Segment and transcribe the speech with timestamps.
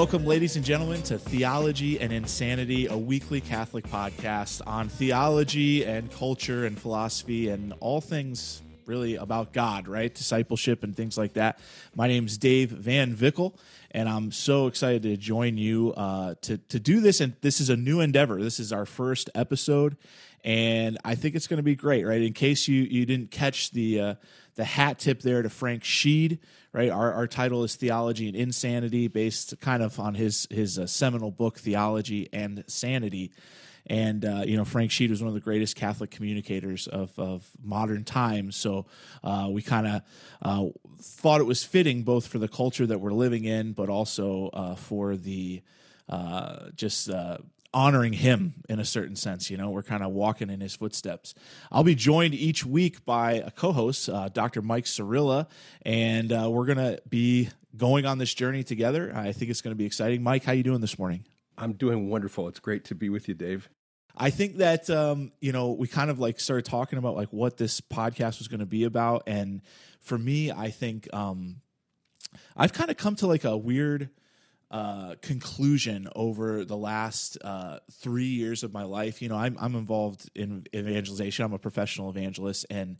[0.00, 6.10] Welcome, ladies and gentlemen, to Theology and Insanity, a weekly Catholic podcast on theology and
[6.10, 10.12] culture and philosophy and all things really about God, right?
[10.12, 11.60] Discipleship and things like that.
[11.94, 13.56] My name is Dave Van Vickle,
[13.92, 17.20] and I'm so excited to join you uh, to to do this.
[17.20, 18.42] And this is a new endeavor.
[18.42, 19.96] This is our first episode,
[20.42, 22.20] and I think it's going to be great, right?
[22.20, 24.14] In case you you didn't catch the uh,
[24.56, 26.40] the hat tip there to Frank Sheed,
[26.72, 26.90] right?
[26.90, 31.30] Our, our title is Theology and Insanity, based kind of on his his uh, seminal
[31.30, 33.30] book Theology and Sanity.
[33.86, 37.48] And uh, you know, Frank Sheed was one of the greatest Catholic communicators of, of
[37.62, 38.56] modern times.
[38.56, 38.86] So
[39.24, 40.02] uh, we kind of
[40.42, 40.66] uh,
[41.00, 44.74] thought it was fitting both for the culture that we're living in, but also uh,
[44.74, 45.62] for the
[46.08, 47.08] uh, just
[47.72, 49.50] honoring him in a certain sense.
[49.50, 51.34] You know, we're kind of walking in his footsteps.
[51.70, 54.60] I'll be joined each week by a co-host, uh, Dr.
[54.62, 55.46] Mike Sirilla,
[55.82, 59.12] and uh, we're gonna be going on this journey together.
[59.14, 60.22] I think it's going to be exciting.
[60.22, 61.24] Mike, how you doing this morning?
[61.60, 62.48] I'm doing wonderful.
[62.48, 63.68] It's great to be with you, Dave.
[64.16, 67.58] I think that um, you know we kind of like started talking about like what
[67.58, 69.60] this podcast was going to be about, and
[70.00, 71.60] for me, I think um,
[72.56, 74.08] I've kind of come to like a weird
[74.70, 79.20] uh, conclusion over the last uh, three years of my life.
[79.22, 81.44] You know, I'm I'm involved in evangelization.
[81.44, 82.96] I'm a professional evangelist, and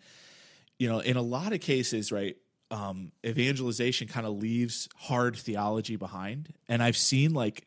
[0.78, 2.36] you know, in a lot of cases, right,
[2.70, 7.66] um, evangelization kind of leaves hard theology behind, and I've seen like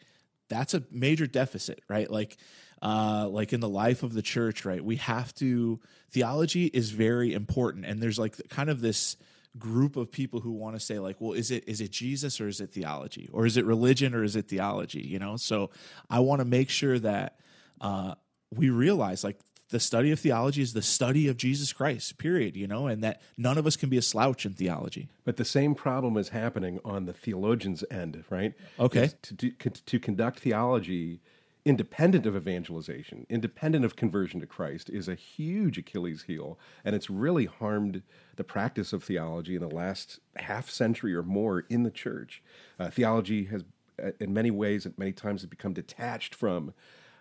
[0.54, 2.10] that's a major deficit, right?
[2.10, 2.38] Like.
[2.82, 4.84] Uh, like in the life of the church, right?
[4.84, 5.80] We have to
[6.12, 9.16] theology is very important, and there's like kind of this
[9.58, 12.48] group of people who want to say like well is it is it jesus or
[12.48, 15.70] is it theology or is it religion or is it theology you know so
[16.10, 17.38] i want to make sure that
[17.82, 18.16] uh,
[18.52, 19.38] we realize like
[19.74, 23.20] the study of theology is the study of jesus christ period you know and that
[23.38, 26.80] none of us can be a slouch in theology but the same problem is happening
[26.86, 31.20] on the theologian's end right okay to, to, to conduct theology
[31.66, 36.60] independent of evangelization, independent of conversion to Christ, is a huge Achilles heel.
[36.84, 38.02] And it's really harmed
[38.36, 42.44] the practice of theology in the last half century or more in the church.
[42.78, 43.64] Uh, theology has,
[44.04, 46.74] uh, in many ways, at many times, has become detached from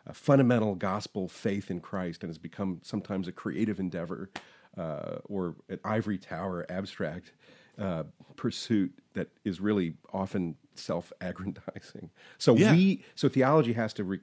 [0.07, 4.31] a fundamental gospel faith in Christ and has become sometimes a creative endeavor
[4.77, 7.33] uh, or an ivory tower abstract
[7.79, 8.05] uh,
[8.37, 12.11] pursuit that is really often self-aggrandizing.
[12.39, 12.73] So yeah.
[12.73, 14.21] we so theology has to re-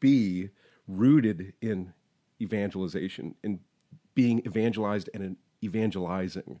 [0.00, 0.50] be
[0.88, 1.92] rooted in
[2.40, 3.60] evangelization, in
[4.14, 6.60] being evangelized and in evangelizing.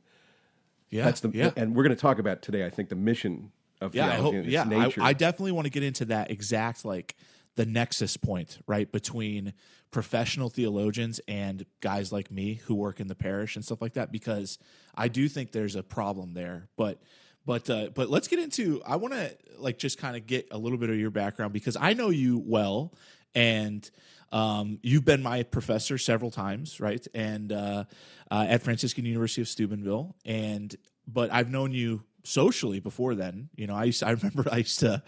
[0.90, 1.50] Yeah, that's the yeah.
[1.56, 2.66] and we're going to talk about today.
[2.66, 4.06] I think the mission of yeah.
[4.06, 7.16] I hope, yeah, I, I definitely want to get into that exact like
[7.56, 9.52] the nexus point right between
[9.90, 14.10] professional theologians and guys like me who work in the parish and stuff like that
[14.10, 14.58] because
[14.94, 16.68] I do think there's a problem there.
[16.76, 17.00] But
[17.44, 18.82] but uh, but let's get into.
[18.86, 21.76] I want to like just kind of get a little bit of your background because
[21.78, 22.94] I know you well,
[23.34, 23.88] and
[24.30, 27.04] um, you've been my professor several times, right?
[27.14, 27.84] And uh,
[28.30, 30.74] uh, at Franciscan University of Steubenville, and
[31.06, 33.48] but I've known you socially before then.
[33.56, 35.02] You know, I used to, I remember I used to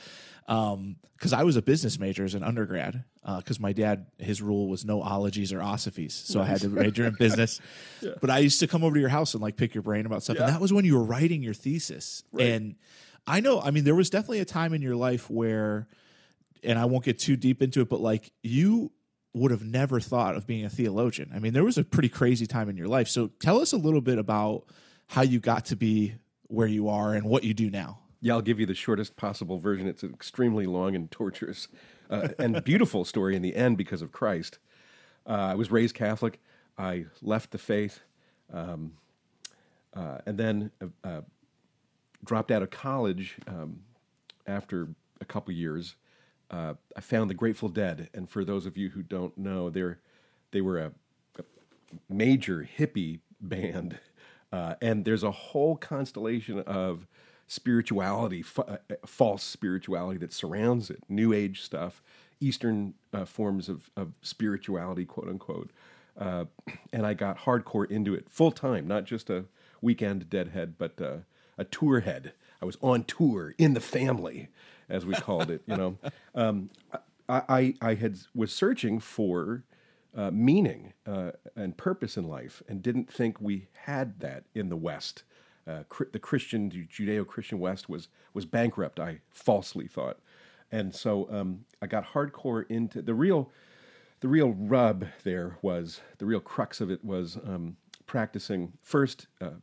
[0.46, 3.04] because um, I was a business major as an undergrad
[3.38, 6.46] because uh, my dad his rule was no ologies or osophies, so nice.
[6.46, 7.60] I had to major in business.
[8.02, 8.12] yeah.
[8.20, 10.22] But I used to come over to your house and like pick your brain about
[10.22, 10.44] stuff, yeah.
[10.44, 12.24] and that was when you were writing your thesis.
[12.32, 12.48] Right.
[12.48, 12.76] And
[13.26, 15.88] I know, I mean, there was definitely a time in your life where,
[16.62, 18.92] and I won't get too deep into it, but like you
[19.32, 21.30] would have never thought of being a theologian.
[21.34, 23.08] I mean, there was a pretty crazy time in your life.
[23.08, 24.64] So tell us a little bit about
[25.08, 26.14] how you got to be
[26.48, 27.98] where you are and what you do now.
[28.20, 29.86] Yeah, I'll give you the shortest possible version.
[29.86, 31.68] It's an extremely long and torturous
[32.08, 34.58] uh, and beautiful story in the end because of Christ.
[35.26, 36.40] Uh, I was raised Catholic.
[36.78, 38.00] I left the faith,
[38.52, 38.92] um,
[39.94, 41.20] uh, and then uh, uh,
[42.24, 43.80] dropped out of college um,
[44.46, 44.88] after
[45.20, 45.96] a couple years.
[46.50, 49.94] Uh, I found the Grateful Dead, and for those of you who don't know, they
[50.50, 50.92] they were a,
[51.38, 51.44] a
[52.08, 53.98] major hippie band,
[54.80, 57.06] and there's a whole constellation of
[57.46, 62.02] spirituality, f- uh, uh, false spirituality that surrounds it, New Age stuff,
[62.40, 65.70] Eastern uh, forms of, of spirituality, quote unquote.
[66.18, 66.44] Uh,
[66.92, 69.44] and I got hardcore into it full time, not just a
[69.80, 71.18] weekend deadhead, but uh,
[71.58, 72.32] a tour head.
[72.62, 74.48] I was on tour in the family,
[74.88, 75.62] as we called it.
[75.66, 75.98] You know,
[76.34, 76.70] um,
[77.28, 79.64] I, I, I had was searching for
[80.16, 84.76] uh, meaning uh, and purpose in life, and didn't think we had that in the
[84.76, 85.24] West
[85.66, 85.82] uh,
[86.12, 89.00] the Christian Judeo-Christian West was was bankrupt.
[89.00, 90.18] I falsely thought,
[90.70, 93.50] and so um, I got hardcore into the real.
[94.20, 97.76] The real rub there was the real crux of it was um,
[98.06, 99.58] practicing first uh,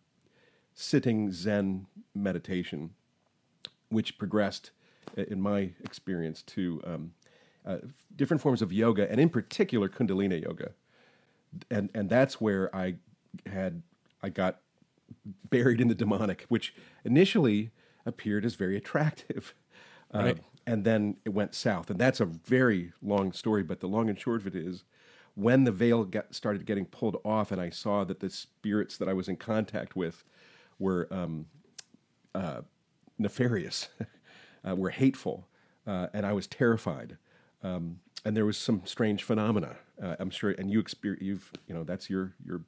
[0.76, 2.92] sitting Zen meditation,
[3.90, 4.70] which progressed
[5.18, 7.14] in my experience, to um,
[7.66, 7.78] uh,
[8.16, 10.72] different forms of yoga, and in particular Kundalini yoga,
[11.70, 12.96] and and that's where I
[13.46, 13.82] had
[14.22, 14.60] I got
[15.50, 16.74] buried in the demonic, which
[17.04, 17.72] initially
[18.06, 19.54] appeared as very attractive.
[20.14, 20.38] Uh, Right.
[20.68, 21.90] and then it went south.
[21.90, 24.84] And that's a very long story, but the long and short of it is
[25.36, 29.08] when the veil got, started getting pulled off and I saw that the spirits that
[29.08, 30.26] I was in contact with
[30.80, 31.46] were um,
[32.36, 32.64] uh,
[33.18, 33.88] nefarious,
[34.68, 35.48] uh, were hateful,
[35.88, 37.18] uh, and I was terrified.
[37.64, 39.76] Um, and there was some strange phenomena.
[40.02, 42.62] Uh, I'm sure, and you experience, you've, you know, that's your your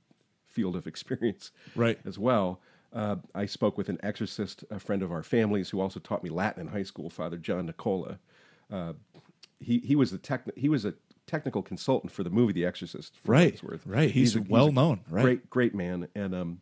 [0.48, 2.00] field of experience, Right.
[2.06, 2.60] As well.
[2.92, 6.30] Uh, I spoke with an exorcist, a friend of our family's, who also taught me
[6.30, 8.20] Latin in high school, Father John Nicola.
[8.72, 8.94] Uh,
[9.60, 10.94] he he was the tech, he was a
[11.26, 13.16] technical consultant for the movie The Exorcist.
[13.26, 14.12] Right, right.
[14.12, 15.24] He's a- well known, right.
[15.24, 16.60] Great, great man, and um,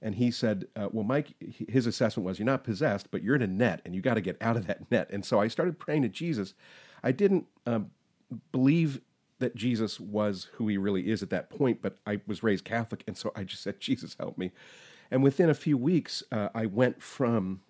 [0.00, 1.34] and he said, uh, well, Mike,
[1.68, 4.20] his assessment was, you're not possessed, but you're in a net, and you got to
[4.20, 5.10] get out of that net.
[5.10, 6.54] And so I started praying to Jesus.
[7.02, 7.90] I didn't um,
[8.52, 9.00] believe
[9.38, 13.04] that Jesus was who he really is at that point, but I was raised Catholic,
[13.06, 14.52] and so I just said, Jesus, help me.
[15.10, 17.60] And within a few weeks, uh, I went from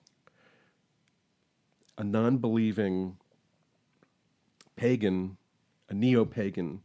[1.96, 3.16] a non-believing
[4.76, 5.36] pagan,
[5.88, 6.80] a neo-pagan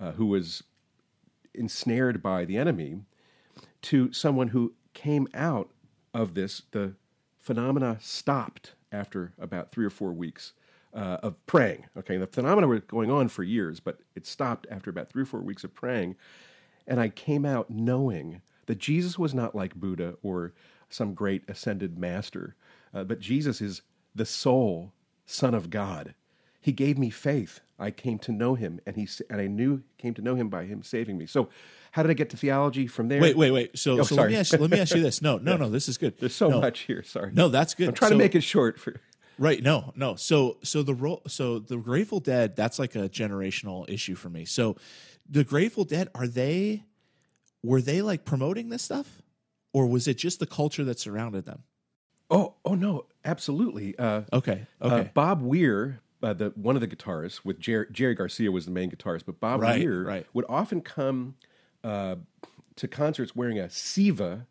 [0.00, 0.62] uh, who was
[1.54, 3.00] ensnared by the enemy,
[3.82, 5.70] to someone who came out
[6.12, 6.62] of this.
[6.72, 6.94] The
[7.38, 10.52] phenomena stopped after about three or four weeks
[10.96, 11.86] uh, of praying.
[11.96, 15.26] Okay, the phenomena were going on for years, but it stopped after about three or
[15.26, 16.16] four weeks of praying,
[16.86, 20.52] and I came out knowing that Jesus was not like Buddha or
[20.88, 22.56] some great ascended master,
[22.94, 23.82] uh, but Jesus is
[24.14, 24.92] the sole
[25.26, 26.14] Son of God.
[26.60, 27.60] He gave me faith.
[27.78, 30.64] I came to know him, and he and I knew came to know him by
[30.64, 31.26] him saving me.
[31.26, 31.48] So,
[31.92, 33.20] how did I get to theology from there?
[33.20, 33.78] Wait, wait, wait.
[33.78, 34.52] So, Oh, so let me ask.
[34.58, 35.20] Let me ask you this.
[35.20, 35.68] No, no, no.
[35.68, 36.18] This is good.
[36.18, 36.60] There's so No.
[36.60, 37.02] much here.
[37.02, 37.30] Sorry.
[37.34, 37.88] No, that's good.
[37.88, 38.80] I'm trying So- to make it short.
[38.80, 38.94] For
[39.38, 39.62] Right.
[39.62, 40.14] No, no.
[40.16, 44.44] So, so the role, so the Grateful Dead, that's like a generational issue for me.
[44.44, 44.76] So,
[45.28, 46.84] the Grateful Dead, are they,
[47.62, 49.20] were they like promoting this stuff,
[49.72, 51.64] or was it just the culture that surrounded them?
[52.30, 53.96] oh, oh no, absolutely.
[53.98, 54.66] Uh, Okay.
[54.80, 55.10] uh, Okay.
[55.14, 58.90] Bob Weir, uh, the one of the guitarists with Jerry, Jerry Garcia was the main
[58.90, 60.26] guitarist, but Bob Right, Weir right.
[60.32, 61.36] would often come
[61.84, 62.16] uh,
[62.76, 64.46] to concerts wearing a Silva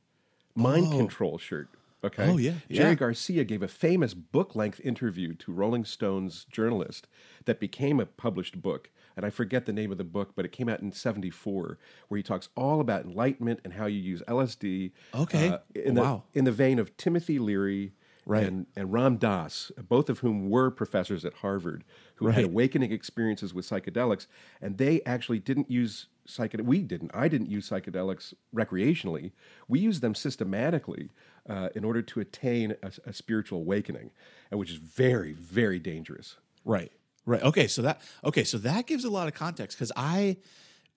[0.55, 1.67] mind control shirt.
[2.05, 2.29] Okay.
[2.29, 2.95] Oh, yeah, Jerry yeah.
[2.95, 7.07] Garcia gave a famous book length interview to Rolling Stone's journalist
[7.45, 8.89] that became a published book.
[9.17, 11.77] And I forget the name of the book, but it came out in 74,
[12.09, 14.91] where he talks all about enlightenment and how you use LSD.
[15.13, 15.49] Okay.
[15.49, 16.23] uh, in, Wow.
[16.33, 17.93] the, in the vein of Timothy Leary
[18.27, 18.43] Right.
[18.43, 21.83] and, and Ram Dass, both of whom were professors at Harvard,
[22.15, 24.25] who had awakening experiences with psychedelics.
[24.61, 26.65] And they actually didn't use psychedelics.
[26.65, 27.11] We didn't.
[27.13, 29.31] I didn't use psychedelics recreationally.
[29.67, 31.11] We used them systematically
[31.49, 34.11] uh, in order to attain a, a spiritual awakening,
[34.51, 36.37] and which is very, very dangerous.
[36.63, 36.91] Right.
[37.25, 37.41] Right.
[37.43, 37.67] Okay.
[37.67, 38.43] So that okay.
[38.43, 40.37] So that gives a lot of context because I,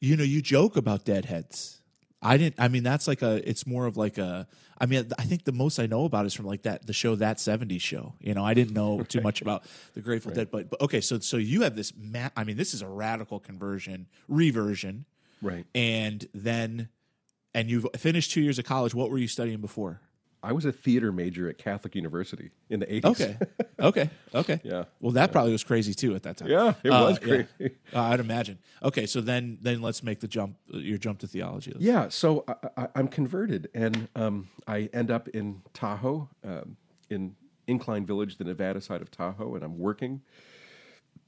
[0.00, 1.80] you know, you joke about deadheads.
[2.20, 2.56] I didn't.
[2.58, 3.48] I mean, that's like a.
[3.48, 4.46] It's more of like a.
[4.80, 7.14] I mean, I think the most I know about is from like that the show
[7.14, 8.14] that '70s show.
[8.20, 9.62] You know, I didn't know too much about
[9.94, 11.00] the Grateful Dead, but, but okay.
[11.00, 11.92] So so you have this.
[11.96, 15.04] Ma- I mean, this is a radical conversion reversion,
[15.40, 15.64] Right.
[15.74, 16.88] and then,
[17.54, 18.94] and you've finished two years of college.
[18.94, 20.00] What were you studying before?
[20.48, 23.04] I was a theater major at Catholic University in the 80s.
[23.04, 23.36] Okay.
[23.80, 24.10] Okay.
[24.34, 24.58] Okay.
[24.64, 24.84] Yeah.
[25.00, 26.48] Well, that probably was crazy too at that time.
[26.48, 27.42] Yeah, it Uh, was yeah.
[27.58, 27.74] crazy.
[27.94, 28.58] Uh, I'd imagine.
[28.82, 30.56] Okay, so then then let's make the jump.
[30.66, 31.70] Your jump to theology.
[31.72, 36.76] Let's- Yeah, so I, I, I'm converted, and um, I end up in Tahoe, um,
[37.08, 37.36] in
[37.68, 40.22] Incline Village, the Nevada side of Tahoe, and I'm working,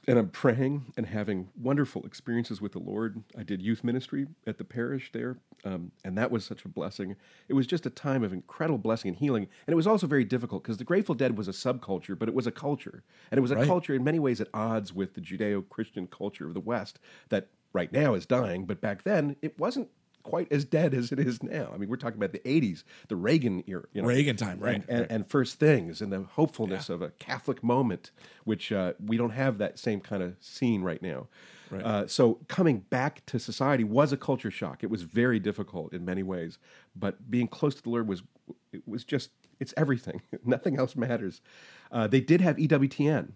[0.08, 3.22] and I'm praying and having wonderful experiences with the Lord.
[3.36, 7.16] I did youth ministry at the parish there, um, and that was such a blessing.
[7.48, 10.24] It was just a time of incredible blessing and healing, and it was also very
[10.24, 13.42] difficult because the Grateful Dead was a subculture, but it was a culture, and it
[13.42, 13.66] was a Right.
[13.66, 17.92] culture in many ways at odds with the Judeo-Christian culture of the West that right
[17.92, 19.88] now is dying, but back then it wasn't
[20.22, 21.70] quite as dead as it is now.
[21.72, 24.76] I mean, we're talking about the '80s, the Reagan era, you know, Reagan time, right,
[24.76, 25.10] and, and, right.
[25.10, 28.10] and first things, and the hopefulness of a Catholic moment,
[28.44, 31.28] which uh, we don't have that same kind of scene right now.
[31.70, 31.84] Right.
[31.84, 34.82] Uh, so coming back to society was a culture shock.
[34.82, 36.58] It was very difficult in many ways,
[36.96, 38.22] but being close to the Lord was
[38.72, 40.22] it was just it's everything.
[40.44, 41.40] Nothing else matters.
[41.92, 43.32] Uh, they did have EWTN.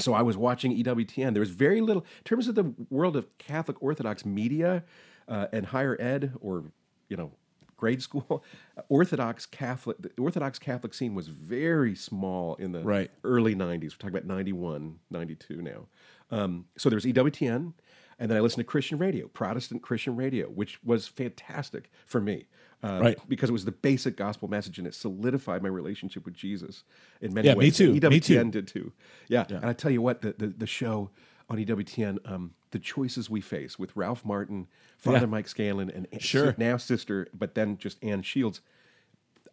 [0.00, 1.32] So I was watching EWTN.
[1.32, 4.84] There was very little in terms of the world of Catholic Orthodox media
[5.28, 6.64] uh, and higher ed, or
[7.08, 7.30] you know,
[7.76, 8.42] grade school.
[8.88, 13.10] Orthodox Catholic, the Orthodox Catholic scene was very small in the Right.
[13.24, 13.92] early '90s.
[13.92, 15.86] We're talking about 91, 92 now.
[16.30, 17.72] Um, so there was EWTN,
[18.18, 22.46] and then I listened to Christian radio, Protestant Christian radio, which was fantastic for me.
[22.82, 23.18] Uh, Right.
[23.28, 26.84] Because it was the basic gospel message and it solidified my relationship with Jesus
[27.20, 27.76] in many Yeah, me ways.
[27.76, 27.90] too.
[27.92, 28.34] And Me too.
[28.38, 28.92] EWTN did too.
[29.26, 29.46] Yeah.
[29.48, 31.10] And I tell you what, the, the, the show
[31.48, 34.66] on EWTN, um, The Choices We Face with Ralph Martin,
[34.98, 35.26] Father Yeah.
[35.26, 36.54] Mike Scanlan, and Sure.
[36.58, 38.60] now sister, but then just Ann Shields.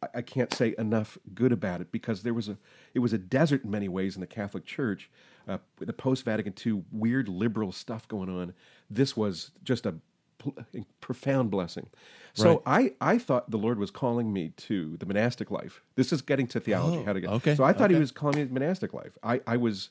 [0.04, 2.58] I- I can't say enough good about it because there was a
[2.94, 5.10] it was a desert in many ways in the Catholic Church
[5.48, 8.54] uh, with the post Vatican II weird liberal stuff going on.
[8.90, 9.96] This was just a
[10.38, 10.56] pl-
[11.02, 11.88] profound blessing.
[12.34, 15.82] So I I thought the Lord was calling me to the monastic life.
[15.96, 16.98] This is getting to theology.
[16.98, 19.18] Oh, how to get okay, So I thought he was calling me to monastic life.
[19.24, 19.90] I I was.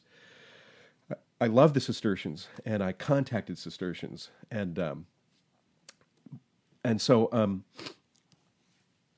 [1.40, 5.06] I love the Cistercians, and I contacted Cistercians, and um,
[6.84, 7.64] and so um,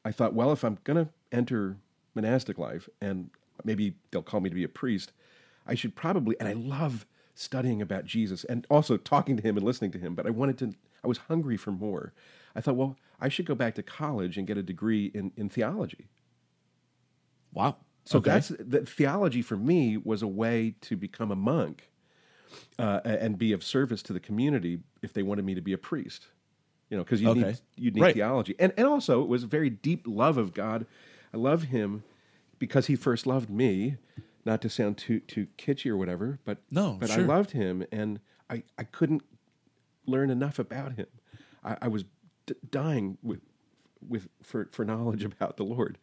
[0.04, 1.78] I thought, well, if I'm going to enter
[2.14, 3.30] monastic life and
[3.64, 5.12] maybe they'll call me to be a priest,
[5.66, 9.66] I should probably, and I love studying about Jesus and also talking to him and
[9.66, 12.12] listening to him, but I wanted to, I was hungry for more.
[12.56, 15.48] I thought, well, I should go back to college and get a degree in, in
[15.48, 16.08] theology.
[17.52, 17.76] Wow.
[18.04, 18.30] So Okay.
[18.32, 21.90] that's the theology for me was a way to become a monk
[22.78, 25.78] uh, and be of service to the community if they wanted me to be a
[25.78, 26.28] priest.
[26.90, 27.40] You know, because you Okay.
[27.42, 28.14] need you need Right.
[28.14, 30.86] theology, and and also it was a very deep love of God.
[31.34, 32.04] I love Him
[32.58, 33.96] because He first loved me.
[34.44, 38.20] Not to sound too too kitschy or whatever, but No, but I loved Him, and
[38.48, 39.22] I I couldn't
[40.06, 41.06] learn enough about Him.
[41.64, 42.04] I, I was
[42.46, 43.40] d- dying with
[44.08, 45.98] with for for knowledge about the Lord.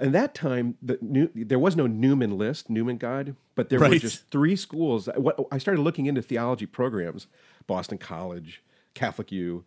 [0.00, 3.98] And that time, the new, there was no Newman list, Newman Guide, but there were
[3.98, 5.08] just three schools.
[5.16, 7.26] What, I started looking into theology programs,
[7.66, 8.62] Boston College,
[8.94, 9.64] Catholic U,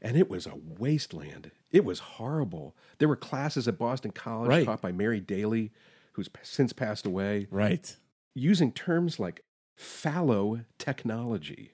[0.00, 1.50] and it was a wasteland.
[1.72, 2.76] It was horrible.
[2.98, 4.64] There were classes at Boston College Right.
[4.66, 5.72] taught by Mary Daly,
[6.12, 7.96] who's since passed away, Right.
[8.34, 9.42] using terms like
[9.74, 11.72] fallow technology.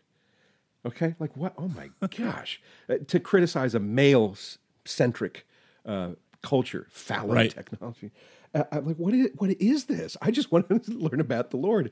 [0.86, 1.52] Okay, like what?
[1.58, 2.60] Oh my gosh!
[2.88, 5.46] Uh, to criticize a male-centric
[5.84, 6.10] uh,
[6.42, 7.50] culture, fallow Right.
[7.50, 8.10] technology.
[8.54, 10.16] Uh, I'm like, what is what is this?
[10.22, 11.90] I just wanted to learn about the Lord.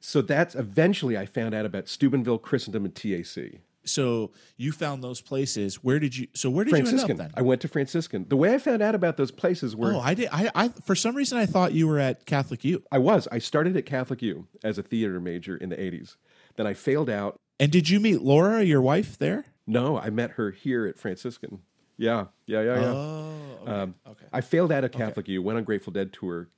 [0.00, 3.60] So that's eventually I found out about Steubenville, Christendom, and TAC.
[3.86, 5.76] So you found those places.
[5.84, 6.26] Where did you?
[6.34, 7.30] So where did you end up then?
[7.34, 8.26] I went to Franciscan.
[8.28, 10.28] The way I found out about those places were oh, I did.
[10.32, 12.82] I, I for some reason I thought you were at Catholic U.
[12.90, 13.28] I was.
[13.30, 16.16] I started at Catholic U as a theater major in the 80s.
[16.56, 17.36] Then I failed out.
[17.60, 19.44] And did you meet Laura, your wife, there?
[19.66, 21.60] No, I met her here at Franciscan.
[21.96, 22.92] Yeah, yeah, yeah, yeah.
[22.94, 23.70] Oh, okay.
[23.72, 24.26] Um, okay.
[24.32, 26.48] I failed at a Catholic U, went on Grateful Dead tour.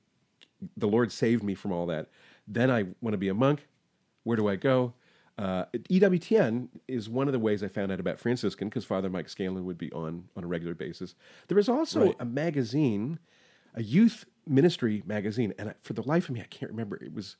[0.75, 2.09] The Lord saved me from all that.
[2.47, 3.67] Then I want to be a monk.
[4.23, 4.93] Where do I go?
[5.37, 9.29] Uh, EWTN is one of the ways I found out about Franciscan because Father Mike
[9.29, 11.13] Scanlan would be on on a regular basis.
[11.47, 12.15] There was also Right.
[12.19, 13.19] a magazine,
[13.75, 16.95] a youth ministry magazine, and I, for the life of me, I can't remember.
[17.03, 17.35] It was,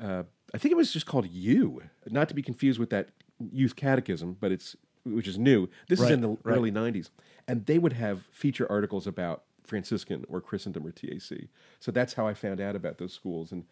[0.00, 3.10] uh, I think it was just called You, not to be confused with that
[3.52, 4.74] Youth Catechism, but it's
[5.14, 5.68] which is new.
[5.88, 6.56] This is in the right.
[6.56, 7.10] early '90s,
[7.48, 11.48] and they would have feature articles about Franciscan or Christendom or TAC.
[11.80, 13.64] So that's how I found out about those schools, and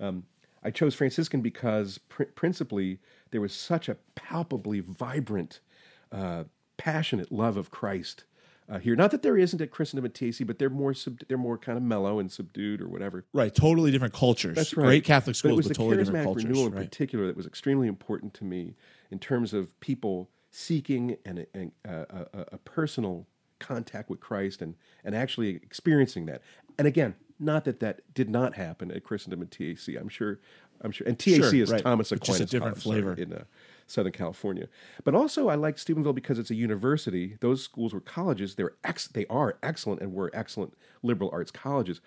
[0.00, 0.24] um,
[0.62, 2.98] I chose Franciscan because pr- principally
[3.30, 5.60] there was such a palpably vibrant,
[6.10, 6.44] uh,
[6.76, 8.24] passionate love of Christ
[8.68, 8.96] uh, here.
[8.96, 11.78] Not that there isn't at Christendom and TAC, but they're more sub- they're more kind
[11.78, 13.24] of mellow and subdued or whatever.
[13.32, 13.54] right.
[13.54, 14.56] Totally different cultures.
[14.56, 14.86] That's right.
[14.86, 16.44] Great Catholic schools, But it was but, the totally different charismatic cultures.
[16.44, 16.84] renewal in right.
[16.84, 18.74] particular that was extremely important to me
[19.10, 23.26] in terms of people seeking and, and uh, a, a, a personal
[23.58, 24.74] contact with Christ and
[25.04, 26.42] and actually experiencing that.
[26.78, 29.96] And again, not that that did not happen at Christendom and TAC.
[30.00, 30.40] I'm sure.
[30.82, 31.06] I'm sure.
[31.06, 31.82] And TAC Sure, is right.
[31.82, 33.14] Thomas It's just a Aquinas different flavor.
[33.14, 33.44] in uh,
[33.86, 34.68] Southern California.
[35.04, 37.38] But also, I like Steubenville because it's a university.
[37.40, 38.56] Those schools were colleges.
[38.56, 42.02] They're ex- they are excellent and were excellent liberal arts colleges.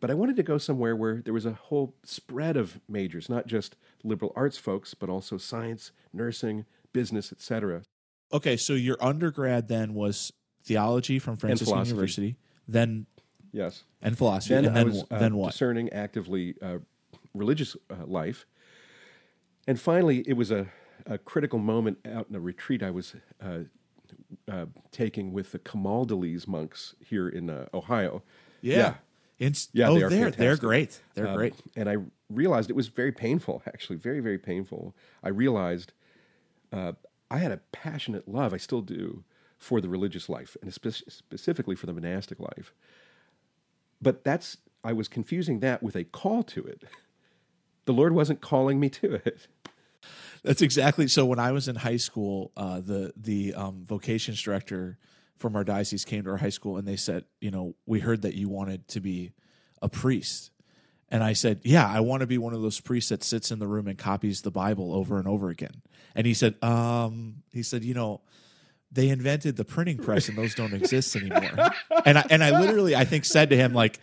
[0.00, 3.46] But I wanted to go somewhere where there was a whole spread of majors, not
[3.46, 6.64] just liberal arts folks, but also science, nursing,
[7.00, 7.82] business, etc.
[8.32, 10.32] Okay, so your undergrad then was
[10.64, 11.90] theology from Franciscan philosophy.
[11.94, 12.36] University,
[12.66, 13.06] then
[13.52, 13.84] Yes.
[14.02, 15.52] and philosophy, Then and then was uh, then what?
[15.52, 16.78] discerning actively uh,
[17.34, 18.46] religious uh, life,
[19.68, 20.66] and finally, it was a,
[21.06, 23.58] a critical moment out in a retreat I was uh,
[24.48, 28.22] uh, taking with the Camaldolese monks here in uh, Ohio.
[28.62, 28.94] Yeah.
[29.38, 31.02] Inst- Yeah, oh, they are they're they're great.
[31.14, 31.54] They're Um, great.
[31.76, 31.96] And I
[32.30, 34.94] realized it was very painful, actually, very, very painful.
[35.22, 35.92] I realized
[36.72, 36.92] uh,
[37.30, 39.24] I had a passionate love, I still do,
[39.58, 42.72] for the religious life, and spe- specifically for the monastic life.
[44.00, 46.84] But that's, I was confusing that with a call to it.
[47.86, 49.46] The Lord wasn't calling me to it.
[50.42, 51.24] That's exactly so.
[51.24, 54.98] When I was in high school, uh, the the um, vocations director
[55.36, 58.22] from our diocese came to our high school and they said, you know, we heard
[58.22, 59.32] that you wanted to be
[59.82, 60.50] a priest,
[61.10, 63.58] and I said, yeah, I want to be one of those priests that sits in
[63.58, 65.82] the room and copies the Bible over and over again.
[66.14, 68.22] And he said, um, he said, you know,
[68.90, 71.70] they invented the printing press and those don't exist anymore.
[72.04, 74.00] and I and I literally I think said to him like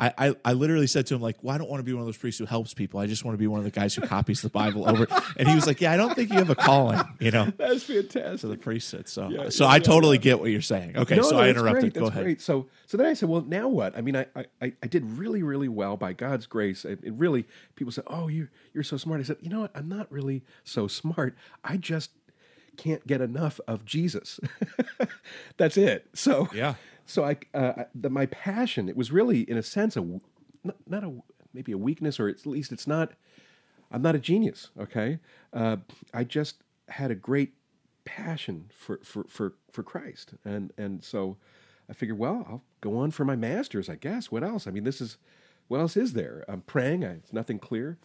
[0.00, 2.00] I, I, I literally said to him like, "Well, I don't want to be one
[2.00, 2.98] of those priests who helps people.
[2.98, 5.46] I just want to be one of the guys who copies the Bible over." And
[5.48, 8.40] he was like, "Yeah, I don't think you have a calling, you know, That's fantastic.
[8.40, 10.96] to the priesthood." So, Yeah, so yeah, I yeah, totally get what you're saying.
[10.96, 11.82] Okay, No, so no, I interrupted.
[11.82, 11.94] Great.
[11.94, 12.24] Go that's ahead.
[12.24, 12.40] Great.
[12.40, 13.96] So, so then I said, well, now what?
[13.96, 14.26] I mean, I,
[14.60, 16.84] I, I did really, really well by God's grace.
[16.84, 19.20] It really, people said, oh, you, you're so smart.
[19.20, 19.70] I said, you know what?
[19.74, 21.36] I'm not really so smart.
[21.62, 22.10] I just
[22.76, 24.40] can't get enough of Jesus.
[25.56, 26.06] that's it.
[26.14, 26.74] So, Yeah.
[27.10, 30.20] So I, uh, the, my passion, it was really, in a sense, a
[30.86, 31.12] not, a
[31.52, 33.12] maybe a weakness, or at least it's not.
[33.90, 34.70] I'm not a genius.
[34.80, 35.18] Okay,
[35.52, 35.78] uh,
[36.14, 37.52] I just had a great
[38.04, 41.36] passion for, for, for, for Christ, and and so
[41.88, 44.30] I figured, well, I'll go on for my masters, I guess.
[44.30, 44.68] What else?
[44.68, 45.16] I mean, this is
[45.66, 46.44] what else is there?
[46.46, 47.04] I'm praying.
[47.04, 47.98] I, it's nothing clear.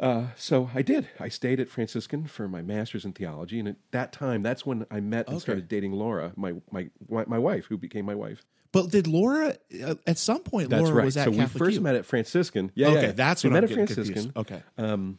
[0.00, 1.08] Uh, so I did.
[1.20, 4.86] I stayed at Franciscan for my master's in theology, and at that time, that's when
[4.90, 5.42] I met and Okay.
[5.42, 8.42] started dating Laura, my my my wife, who became my wife.
[8.72, 10.68] But did Laura uh, at some point?
[10.70, 11.04] That's Laura right.
[11.04, 11.80] was at so we first U.
[11.80, 12.72] met at Franciscan.
[12.74, 13.12] Yeah, Okay, yeah.
[13.12, 14.14] that's we what met I'm at Franciscan.
[14.32, 14.36] confused.
[14.36, 15.18] Okay, Um,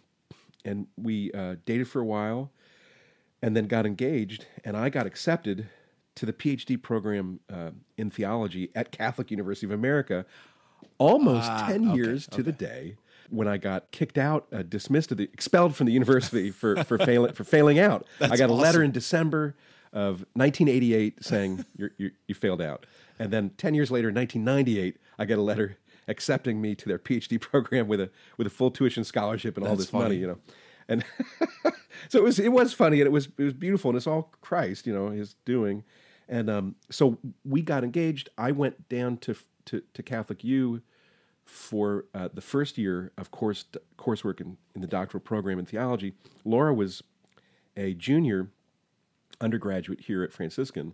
[0.65, 2.51] and we uh, dated for a while,
[3.41, 4.45] and then got engaged.
[4.65, 5.69] And I got accepted
[6.15, 10.25] to the PhD program uh, in theology at Catholic University of America,
[10.97, 12.97] almost Ah, ten okay, years to the day.
[13.29, 17.33] When I got kicked out, uh, dismissed, the, expelled from the university for for failing
[17.33, 19.55] for failing out, I That's got a letter in December
[19.93, 22.85] of 1988 saying you're, you're, you failed out,
[23.17, 25.77] and then 10 years later, in 1998, I got a letter
[26.07, 29.75] accepting me to their PhD program with a with a full tuition scholarship and all
[29.75, 30.37] That's this money, you know,
[30.87, 31.03] and
[32.09, 34.31] so it was it was funny and it was it was beautiful and it's all
[34.41, 35.83] Christ, you know, His doing,
[36.27, 38.29] and um, so we got engaged.
[38.37, 40.81] I went down to to, to Catholic U
[41.45, 43.65] for uh, the first year of course
[43.97, 46.13] coursework in, in the doctoral program in theology.
[46.43, 47.03] Laura was
[47.77, 48.49] a junior
[49.41, 50.93] undergraduate here at Franciscan,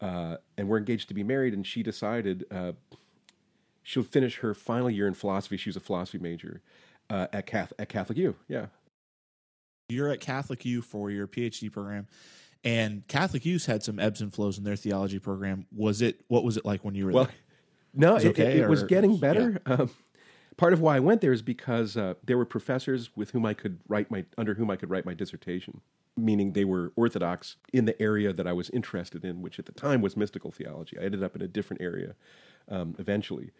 [0.00, 1.54] uh, and we're engaged to be married.
[1.54, 2.72] And she decided uh,
[3.82, 5.56] she'll finish her final year in philosophy.
[5.56, 6.62] She was a philosophy major
[7.10, 8.36] uh, at Cath- at Catholic U.
[8.48, 8.66] Yeah,
[9.88, 12.06] you're at Catholic U for your PhD program,
[12.62, 15.66] and Catholic U's had some ebbs and flows in their theology program.
[15.74, 16.20] Was it?
[16.28, 17.34] What was it like when you were well, there?
[17.94, 19.60] No, it, okay, it, it was getting better.
[19.66, 19.90] Um,
[20.56, 23.54] part of why I went there is because uh, there were professors with whom I
[23.54, 25.80] could write my under whom I could write my dissertation.
[26.16, 29.72] Meaning they were orthodox in the area that I was interested in, which at the
[29.72, 30.96] time was mystical theology.
[30.96, 32.14] I ended up in a different area
[32.68, 33.50] um, eventually,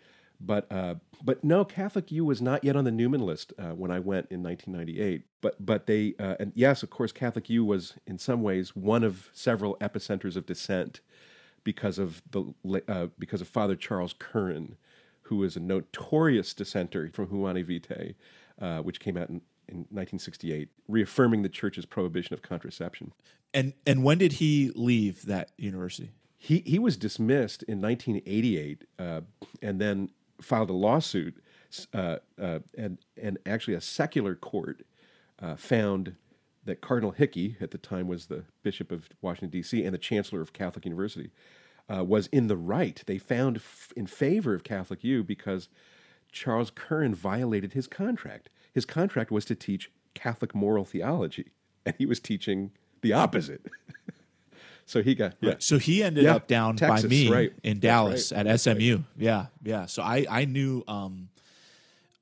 [0.40, 3.90] but uh, but no, Catholic U was not yet on the Newman list uh, when
[3.90, 5.25] I went in 1998.
[5.40, 9.03] But but they uh, and yes, of course, Catholic U was in some ways one
[9.03, 11.01] of several epicenters of dissent
[11.64, 12.44] because of the
[12.88, 14.77] uh, because of Father Charles Curran,
[15.22, 18.14] who is a notorious dissenter from Humanae Vitae,
[18.61, 23.12] uh, which came out in, in 1968, reaffirming the Church's prohibition of contraception.
[23.53, 26.11] And and when did he leave that university?
[26.37, 29.20] He he was dismissed in 1988, uh,
[29.62, 31.42] and then filed a lawsuit,
[31.94, 34.83] uh, uh, and and actually a secular court
[35.40, 36.16] uh, found
[36.64, 39.85] that Cardinal Hickey, at the time was the Bishop of Washington D.C.
[39.85, 41.31] and the Chancellor of Catholic University,
[41.94, 43.03] uh, was in the right.
[43.07, 45.68] They found f- in favor of Catholic U because
[46.33, 48.48] Charles Curran violated his contract.
[48.72, 51.50] His contract was to teach Catholic moral theology,
[51.85, 52.70] and he was teaching
[53.03, 53.66] the opposite.
[54.87, 55.55] so he got yeah.
[55.59, 57.53] So he ended Yeah, up down Texas, by me right.
[57.62, 58.46] in Dallas right.
[58.46, 59.00] at SMU.
[59.16, 59.87] Yeah, yeah.
[59.87, 61.29] So I I knew um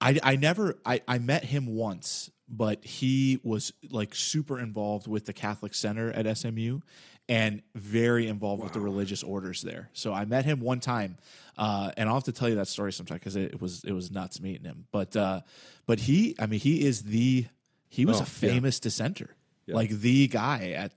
[0.00, 5.24] I I never I I met him once, but he was like super involved with
[5.24, 6.80] the Catholic Center at SMU
[7.28, 9.88] and very involved with the religious orders there.
[9.94, 11.16] So I met him one time,
[11.56, 14.10] uh, and I'll have to tell you that story sometime because it, was it was
[14.10, 14.86] nuts meeting him.
[14.92, 15.40] But uh,
[15.86, 17.46] but he, I mean, he is the
[17.88, 19.30] he was Oh, a famous dissenter,
[19.66, 19.76] Yeah.
[19.76, 20.92] like the guy at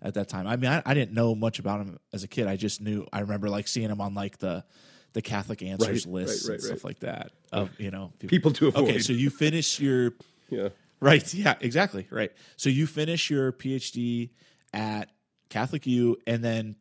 [0.00, 0.46] at that time.
[0.46, 2.46] I mean, I, I didn't know much about him as a kid.
[2.46, 3.06] I just knew.
[3.12, 4.64] I remember like seeing him on like the
[5.12, 6.84] the Catholic Answers Right, lists right, and stuff right.
[6.84, 7.32] like that.
[7.52, 8.84] Of you know People to avoid.
[8.84, 10.12] Okay, so you finish your
[10.52, 10.68] yeah.
[11.00, 11.34] right.
[11.34, 12.06] Yeah, exactly.
[12.10, 12.32] Right.
[12.56, 14.30] So you finish your PhD
[14.72, 15.10] at
[15.48, 16.76] Catholic U, and then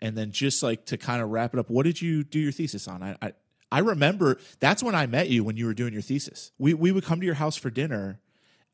[0.00, 1.70] and then just like to kind of wrap it up.
[1.70, 3.02] What did you do your thesis on?
[3.02, 3.16] I.
[3.22, 3.32] I
[3.74, 6.52] I remember that's when I met you when you were doing your thesis.
[6.58, 8.20] We we would come to your house for dinner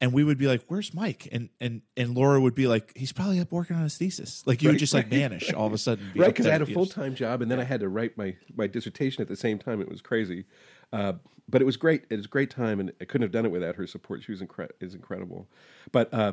[0.01, 3.13] and we would be like, "Where's Mike?" And and and Laura would be like, "He's
[3.13, 5.13] probably up working on his thesis." Like you would Right, just like right.
[5.21, 7.61] vanish all of a sudden, right because I had a full time job and then
[7.61, 9.81] I had to write my my dissertation at the same time.
[9.81, 10.47] It was crazy,
[10.93, 11.13] uh,
[11.49, 12.05] but it was great.
[12.11, 14.23] It was a great time, and I couldn't have done it without her support.
[14.23, 15.47] She was incre- is incredible.
[15.93, 16.33] But uh,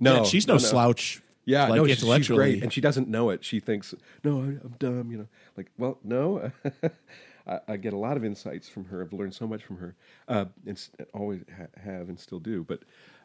[0.00, 1.22] no, Yeah, she's no, slouch.
[1.44, 3.44] Yeah, like no, she's, she's great, and she doesn't know it.
[3.44, 5.28] She thinks, "No, I'm dumb," you know.
[5.56, 6.50] Like, well, no,
[7.46, 9.00] I, I get a lot of insights from her.
[9.00, 9.94] I've learned so much from her,
[10.26, 12.64] uh, and always ha- have and still do.
[12.64, 12.80] But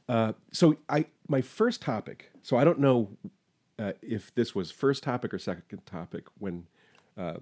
[0.07, 2.29] uh, so, I my first topic.
[2.43, 3.09] So I don't know
[3.79, 6.67] uh, if this was first topic or second topic when
[7.17, 7.37] uh,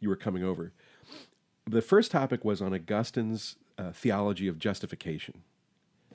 [0.00, 0.72] you were coming over.
[1.66, 5.42] The first topic was on Augustine's uh, theology of justification,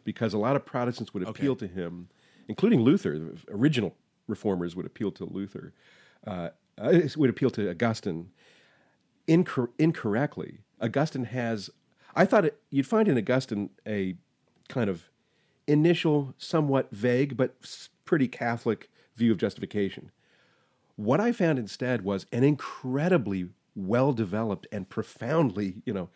[0.04, 1.68] because a lot of Protestants would appeal Okay.
[1.68, 2.10] to him,
[2.48, 3.18] including Luther.
[3.18, 3.96] The original
[4.28, 5.74] reformers would appeal to Luther,
[6.26, 8.30] uh, uh, would appeal to Augustine
[9.28, 10.60] incor- incorrectly.
[10.80, 11.70] Augustine has,
[12.16, 14.16] I thought it, you'd find in Augustine a
[14.70, 15.10] kind of
[15.68, 17.56] initial, somewhat vague, but
[18.06, 20.12] pretty Catholic view of justification.
[20.96, 23.50] What I found instead was an incredibly
[23.80, 26.10] well developed and profoundly, you know,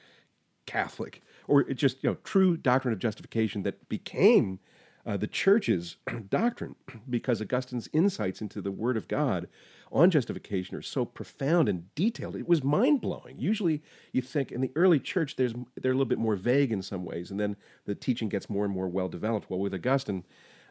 [0.65, 4.59] Catholic, or just, you know, true doctrine of justification that became
[5.05, 5.97] uh, the church's
[6.29, 6.75] doctrine
[7.09, 9.47] because Augustine's insights into the Word of God
[9.91, 12.35] on justification are so profound and detailed.
[12.35, 13.37] It was mind blowing.
[13.37, 16.81] Usually, you think in the early church, there's they're a little bit more vague in
[16.81, 19.49] some ways, and then the teaching gets more and more well developed.
[19.49, 20.23] Well, with Augustine,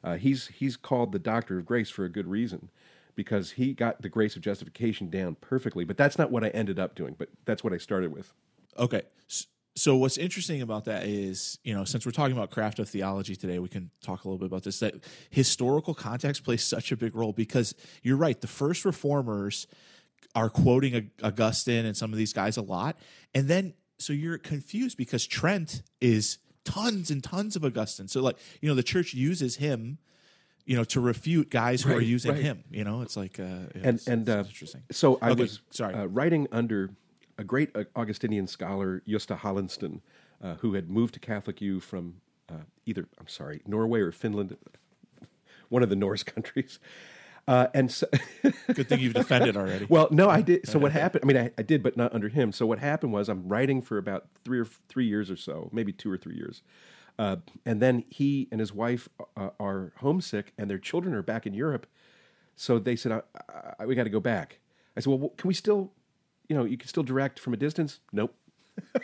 [0.02, 2.70] uh, he's he's called the Doctor of Grace for a good reason.
[3.14, 6.78] Because he got the grace of justification down perfectly, but that's not what I ended
[6.78, 7.14] up doing.
[7.18, 8.32] But that's what I started with.
[8.78, 9.02] Okay.
[9.74, 13.34] So what's interesting about that is, you know, since we're talking about craft of theology
[13.36, 14.80] today, we can talk a little bit about this.
[14.80, 14.94] That
[15.30, 18.38] historical context plays such a big role because you're right.
[18.38, 19.66] The first reformers
[20.34, 22.96] are quoting Augustine and some of these guys a lot,
[23.34, 28.08] and then so you're confused because Trent is tons and tons of Augustine.
[28.08, 29.98] So like, you know, the church uses him,
[30.64, 32.42] you know, to refute guys who are using right.
[32.42, 32.64] him.
[32.70, 33.42] You know, it's like, uh,
[33.74, 34.82] and it's- and it's uh, interesting.
[34.90, 35.94] So I Okay, was sorry.
[35.94, 36.90] Uh, writing under
[37.38, 40.00] a great uh, Augustinian scholar, Justa Hallensten,
[40.42, 42.16] uh, who had moved to Catholic U from
[42.48, 42.54] uh,
[42.86, 44.56] either I'm sorry Norway or Finland,
[45.68, 46.78] one of the Norse countries.
[47.48, 48.06] Uh, and so,
[48.72, 49.86] Good thing you've defended already.
[49.88, 50.68] well, no, I did.
[50.68, 51.24] So what happened?
[51.24, 52.52] I mean, I, I did, but not under him.
[52.52, 55.92] So what happened was I'm writing for about three or three years or so, maybe
[55.92, 56.62] two or three years,
[57.22, 61.46] uh, and then he and his wife uh, are homesick, and their children are back
[61.46, 61.86] in Europe.
[62.56, 63.20] So they said, I,
[63.78, 64.58] I, "We got to go back."
[64.96, 65.92] I said, "Well, can we still,
[66.48, 68.34] you know, you can still direct from a distance?" Nope.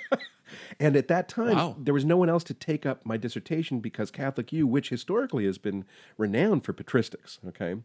[0.81, 1.77] and at that time, Wow.
[1.79, 5.45] there was no one else to take up my dissertation because Catholic U, which historically
[5.47, 5.85] has been
[6.17, 7.77] renowned for patristics, okay,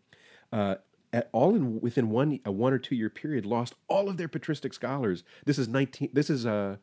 [0.52, 0.76] uh,
[1.12, 4.28] at all in within one a one or two year period, lost all of their
[4.28, 5.24] patristic scholars.
[5.46, 6.10] This is nineteen.
[6.12, 6.78] This is uh,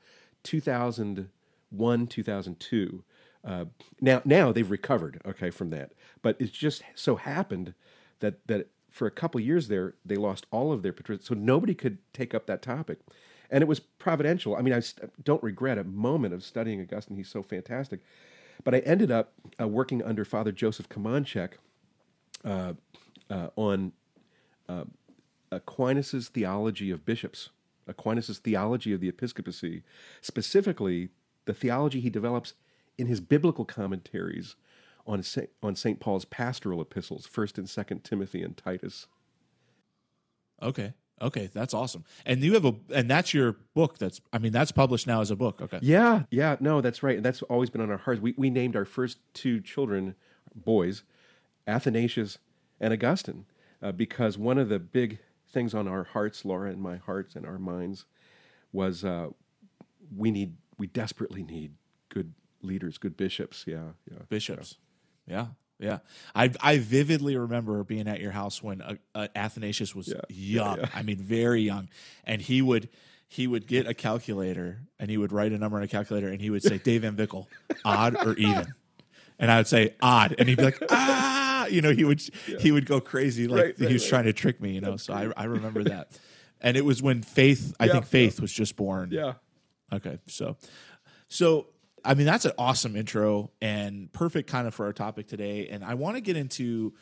[0.44, 1.30] two thousand
[1.70, 3.02] one, two thousand two.
[3.44, 3.66] Uh,
[4.00, 5.92] now, now they've recovered, okay, from that.
[6.22, 7.74] But it just so happened
[8.20, 11.74] that that for a couple years there, they lost all of their patristics, so nobody
[11.74, 12.98] could take up that topic.
[13.50, 14.56] And it was providential.
[14.56, 14.82] I mean, I
[15.24, 17.16] don't regret a moment of studying Augustine.
[17.16, 18.00] He's so fantastic.
[18.62, 21.52] But I ended up uh, working under Father Joseph Komonchak
[22.44, 22.74] uh,
[23.28, 23.92] uh, on
[24.68, 24.84] uh,
[25.50, 27.50] Aquinas' theology of bishops,
[27.88, 29.82] Aquinas' theology of the episcopacy,
[30.20, 31.08] specifically
[31.46, 32.54] the theology he develops
[33.00, 34.56] in his biblical commentaries
[35.06, 35.98] on Saint, on St.
[35.98, 39.06] Paul's pastoral epistles, 1st and 2nd Timothy and Titus.
[40.62, 40.92] Okay.
[41.22, 42.04] Okay, that's awesome.
[42.24, 45.30] And you have a and that's your book that's I mean that's published now as
[45.30, 45.60] a book.
[45.60, 45.78] Okay.
[45.82, 47.16] Yeah, yeah, no, that's right.
[47.16, 48.22] And that's always been on our hearts.
[48.22, 50.14] We, we named our first two children,
[50.54, 51.02] boys,
[51.66, 52.38] Athanasius
[52.80, 53.44] and Augustine,
[53.82, 55.18] uh, because one of the big
[55.50, 58.06] things on our hearts, Laura and my hearts and our minds,
[58.72, 59.28] was uh,
[60.16, 61.74] we need, we desperately need
[62.08, 63.64] good leaders, good bishops.
[63.66, 64.18] Yeah, yeah.
[64.28, 64.76] Bishops.
[65.26, 65.46] Yeah.
[65.78, 65.98] Yeah.
[66.34, 70.78] I I vividly remember being at your house when uh, uh, Athanasius was young.
[70.94, 71.88] I mean very young.
[72.24, 72.88] And he would
[73.26, 76.40] he would get a calculator and he would write a number on a calculator and
[76.40, 77.46] he would say Dave Van Vickle,
[77.84, 78.74] odd or even.
[79.38, 82.20] And I would say odd and he'd be like ah you know he would
[82.58, 84.08] he would go crazy like Right, he was right.
[84.10, 84.98] trying to trick me, you know.
[84.98, 86.18] so I I remember that.
[86.60, 89.08] And it was when Faith I Yeah, think Faith was just born.
[89.12, 89.34] Yeah.
[89.92, 90.56] Okay, so
[91.28, 91.68] so
[92.04, 95.68] I mean that's an awesome intro and perfect kind of for our topic today.
[95.68, 96.94] And I want to get into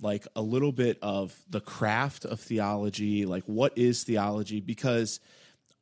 [0.00, 4.60] like a little bit of the craft of theology, like what is theology?
[4.60, 5.20] Because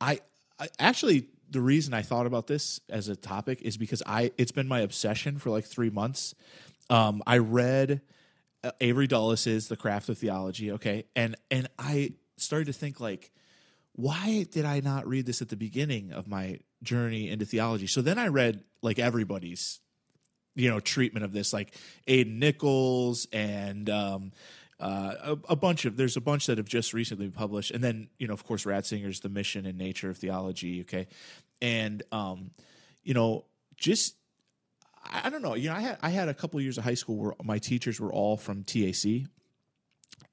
[0.00, 0.20] I,
[0.58, 4.52] I actually the reason I thought about this as a topic is because I it's
[4.52, 6.34] been my obsession for like three months.
[6.88, 8.00] Um, I read
[8.64, 13.30] uh, Avery Dulles' The Craft of Theology, okay, and and I started to think like
[13.94, 17.86] why did I not read this at the beginning of my journey into theology?
[17.86, 19.80] So then I read like everybody's,
[20.54, 21.74] you know, treatment of this, like
[22.06, 24.32] Aidan Nichols and um,
[24.80, 28.08] uh, a, a bunch of there's a bunch that have just recently published, and then
[28.18, 30.80] you know, of course, Ratzinger's The Mission and Nature of Theology.
[30.80, 31.06] Okay,
[31.60, 32.50] and um,
[33.04, 33.44] you know,
[33.76, 34.16] just
[35.04, 35.54] I I don't know.
[35.54, 38.00] You know, I had I had a couple years of high school where my teachers
[38.00, 39.26] were all from TAC,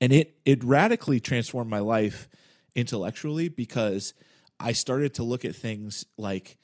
[0.01, 2.27] and it it radically transformed my life
[2.75, 4.13] intellectually because
[4.59, 6.57] I started to look at things like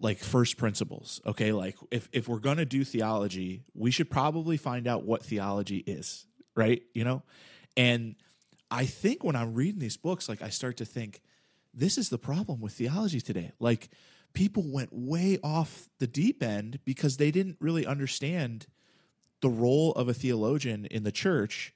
[0.00, 1.20] like first principles.
[1.26, 5.22] Okay, like if if we're going to do theology, we should probably find out what
[5.22, 6.82] theology is, right?
[6.94, 7.22] You know?
[7.76, 8.16] And
[8.70, 11.20] I think when I'm reading these books, like I start to think,
[11.72, 13.52] this is the problem with theology today.
[13.58, 13.88] Like
[14.32, 18.66] people went way off the deep end because they didn't really understand
[19.40, 21.74] the role of a theologian in the church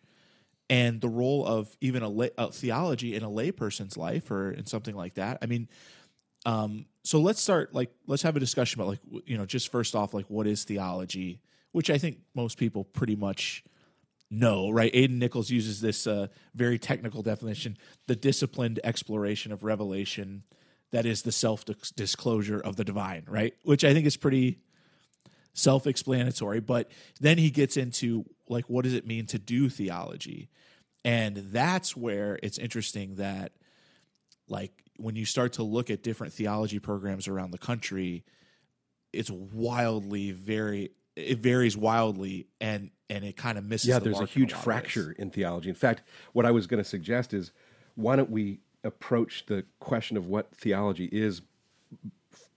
[0.70, 4.66] and the role of even a, lay, a theology in a layperson's life or in
[4.66, 5.38] something like that.
[5.40, 5.68] I mean,
[6.46, 9.94] um, so let's start like let's have a discussion about like you know just first
[9.94, 11.40] off like what is theology,
[11.72, 13.64] which I think most people pretty much
[14.30, 14.90] know, right?
[14.92, 17.76] Aidan Nichols uses this uh, very technical definition:
[18.06, 20.44] the disciplined exploration of revelation
[20.90, 21.64] that is the self
[21.96, 23.54] disclosure of the divine, right?
[23.62, 24.58] Which I think is pretty
[25.58, 26.60] self explanatory.
[26.60, 26.90] But
[27.20, 30.48] then he gets into like, what does it mean to do theology?
[31.04, 33.52] And that's where it's interesting that,
[34.48, 38.24] like, when you start to look at different theology programs around the country,
[39.12, 44.20] it's wildly very it varies wildly and and it kind of misses yeah the there's
[44.20, 47.32] a huge in lot fracture in theology in fact what i was going to suggest
[47.32, 47.52] is
[47.94, 51.40] why don't we approach the question of what theology is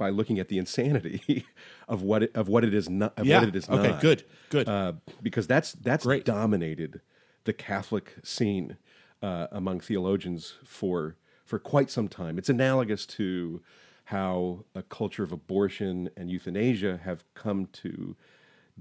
[0.01, 1.45] by looking at the insanity
[1.87, 3.77] of what it, of what it is not of yeah what it is not.
[3.79, 4.01] okay not.
[4.01, 6.25] good good uh, because that's that's Great.
[6.25, 7.01] dominated
[7.43, 8.77] the Catholic scene
[9.21, 12.39] uh, among theologians for for quite some time.
[12.39, 13.61] It's analogous to
[14.05, 18.15] how a culture of abortion and euthanasia have come to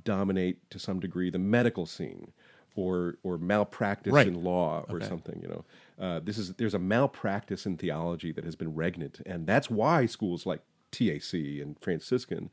[0.02, 2.32] dominate to some degree the medical scene
[2.74, 4.26] or or malpractice Right.
[4.26, 5.06] in law or Okay.
[5.06, 5.64] something you know
[5.98, 10.06] uh, this is there's a malpractice in theology that has been regnant and that's why
[10.06, 12.50] schools like TAC and Franciscan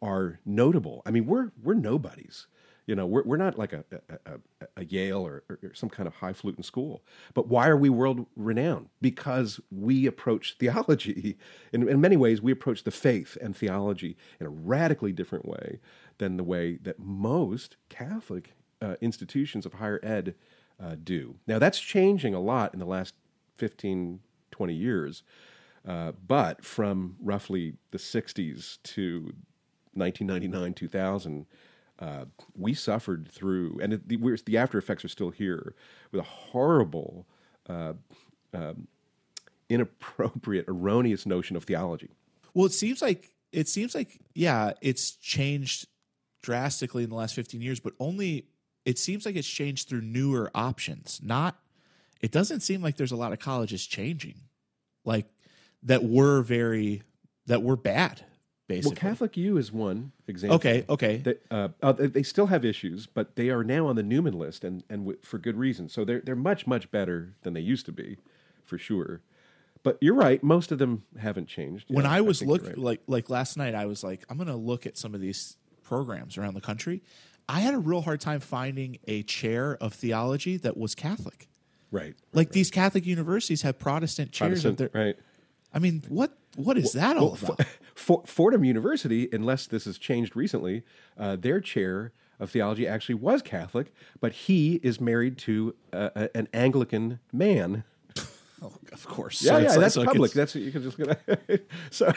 [0.00, 2.46] are notable I mean we're we're nobodies
[2.86, 4.18] you know we're, we're not like a, a,
[4.60, 7.02] a, a Yale or, or some kind of high highfalutin school
[7.34, 11.36] but why are we world renowned because we approach theology
[11.72, 15.80] in, in many ways we approach the faith and theology in a radically different way
[16.18, 20.34] than the way that most Catholic uh, institutions of higher ed
[20.80, 21.36] uh, do.
[21.46, 23.14] Now, that's changing a lot in the last
[23.56, 24.20] 15,
[24.50, 25.22] 20 years.
[25.86, 29.32] Uh, but from roughly the 60s to
[29.94, 31.46] 1999, 2000,
[31.98, 32.24] uh,
[32.56, 35.74] we suffered through, and it, the, the after effects are still here,
[36.12, 37.26] with a horrible,
[37.68, 37.94] uh,
[38.54, 38.86] um,
[39.68, 42.10] inappropriate, erroneous notion of theology.
[42.54, 45.86] Well, it seems like it seems like yeah, it's changed
[46.42, 48.46] drastically in the last 15 years, but only
[48.84, 51.20] it seems like it's changed through newer options.
[51.22, 51.58] Not
[52.20, 54.40] it doesn't seem like there's a lot of colleges changing.
[55.04, 55.26] Like
[55.82, 57.02] that were very
[57.46, 58.24] that were bad
[58.66, 58.90] basically.
[58.90, 60.56] Well, Catholic U is one example.
[60.56, 61.16] okay, okay.
[61.16, 64.62] They, uh, uh, they still have issues, but they are now on the Newman list,
[64.64, 65.88] and and w- for good reason.
[65.88, 68.18] So they're they're much much better than they used to be,
[68.64, 69.22] for sure.
[69.82, 71.86] But you're right; most of them haven't changed.
[71.88, 72.78] when Yeah, I was you're looking right.
[72.78, 76.36] like like last night, I was like, I'm gonna look at some of these programs
[76.36, 77.02] around the country.
[77.48, 81.48] I had a real hard time finding a chair of theology that was Catholic.
[81.90, 85.04] right, Like these Catholic universities have Protestant chairs of Protestant, their.
[85.06, 85.16] right.
[85.72, 87.60] I mean, what what is that all about?
[87.94, 90.82] For, Fordham University, unless this has changed recently,
[91.18, 96.36] uh, their chair of theology actually was Catholic, but he is married to uh, a-
[96.36, 97.84] an Anglican man.
[98.62, 99.42] oh, of course.
[99.42, 100.32] Yeah, So yeah, it's like- that's public.
[100.32, 100.96] That's you can just
[101.90, 102.12] so,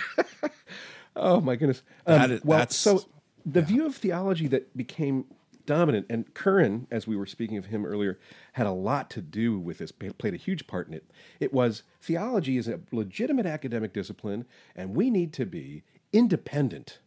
[1.15, 1.81] oh my goodness.
[2.05, 3.03] Um, That is- well, that's- so
[3.45, 5.25] the view of theology that became
[5.71, 8.19] dominant, and Curran, as we were speaking of him earlier,
[8.53, 9.91] had a lot to do with this.
[9.93, 11.09] Played a huge part in it.
[11.39, 16.99] It was theology is a legitimate academic discipline, and we need to be independent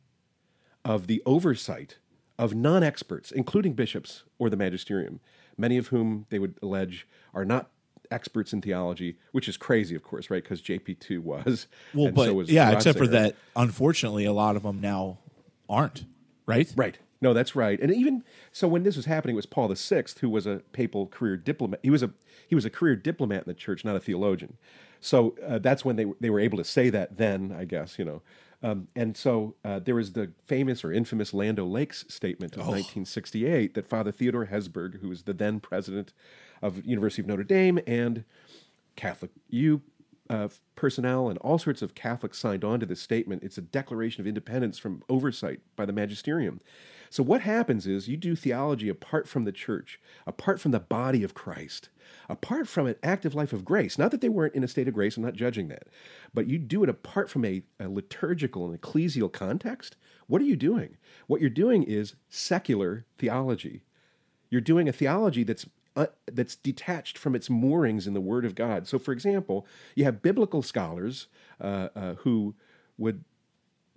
[0.83, 1.98] of the oversight
[2.38, 5.20] of non experts, including bishops or the magisterium,
[5.59, 7.70] many of whom they would allege are not
[8.11, 10.42] experts in theology, which is crazy, of course, right?
[10.42, 11.66] Because JP2 was.
[11.92, 15.18] well, and but so was yeah, except for that, unfortunately, a lot of them now
[15.68, 16.07] aren't.
[16.46, 16.72] Right.
[16.77, 16.98] Right.
[17.24, 17.80] No, that's right.
[17.80, 21.06] And even so, when this was happening, it was Paul VI who was a papal
[21.06, 21.80] career diplomat.
[21.82, 22.10] He was a
[22.46, 24.58] he was a career diplomat in the church, not a theologian.
[25.00, 27.16] So uh, that's when they they were able to say that.
[27.16, 28.20] Then I guess you know.
[28.62, 33.72] Um, and so uh, there was the famous or infamous Land O'Lakes statement of 1968
[33.74, 36.12] that Father Theodore Hesburgh, who was the then president
[36.60, 38.24] of University of Notre Dame and
[38.96, 39.80] Catholic U
[40.30, 43.42] uh, personnel and all sorts of Catholics signed on to this statement.
[43.42, 46.60] It's a declaration of independence from oversight by the magisterium.
[47.14, 51.22] So, what happens is you do theology apart from the church, apart from the body
[51.22, 51.88] of Christ,
[52.29, 53.96] apart from an active life of grace.
[53.96, 55.87] Not that they weren't in a state of grace, I'm not judging that,
[56.35, 59.94] but you do it apart from a, a liturgical and ecclesial context.
[60.27, 60.96] What are you doing?
[61.29, 63.85] What you're doing is secular theology.
[64.50, 68.57] You're doing a theology that's uh, that's detached from its moorings in the Word of
[68.57, 68.88] God.
[68.88, 71.29] So, for example, you have biblical scholars
[71.61, 72.57] uh, uh, who
[72.98, 73.22] would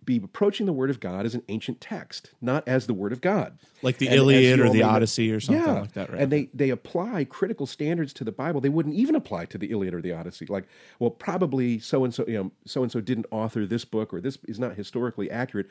[0.08, 3.22] be approaching the Word of God as an ancient text, not as the Word of
[3.22, 3.60] God.
[3.84, 5.82] Like the And Iliad or the Odyssey or something yeah.
[5.82, 6.22] like that, right?
[6.22, 8.60] And they they apply critical standards to the Bible.
[8.60, 10.48] They wouldn't even apply to the Iliad or the Odyssey.
[10.48, 10.63] Like,
[10.98, 14.22] well, probably so and so, you know, so and so didn't author this book, or
[14.22, 15.67] this is not historically accurate.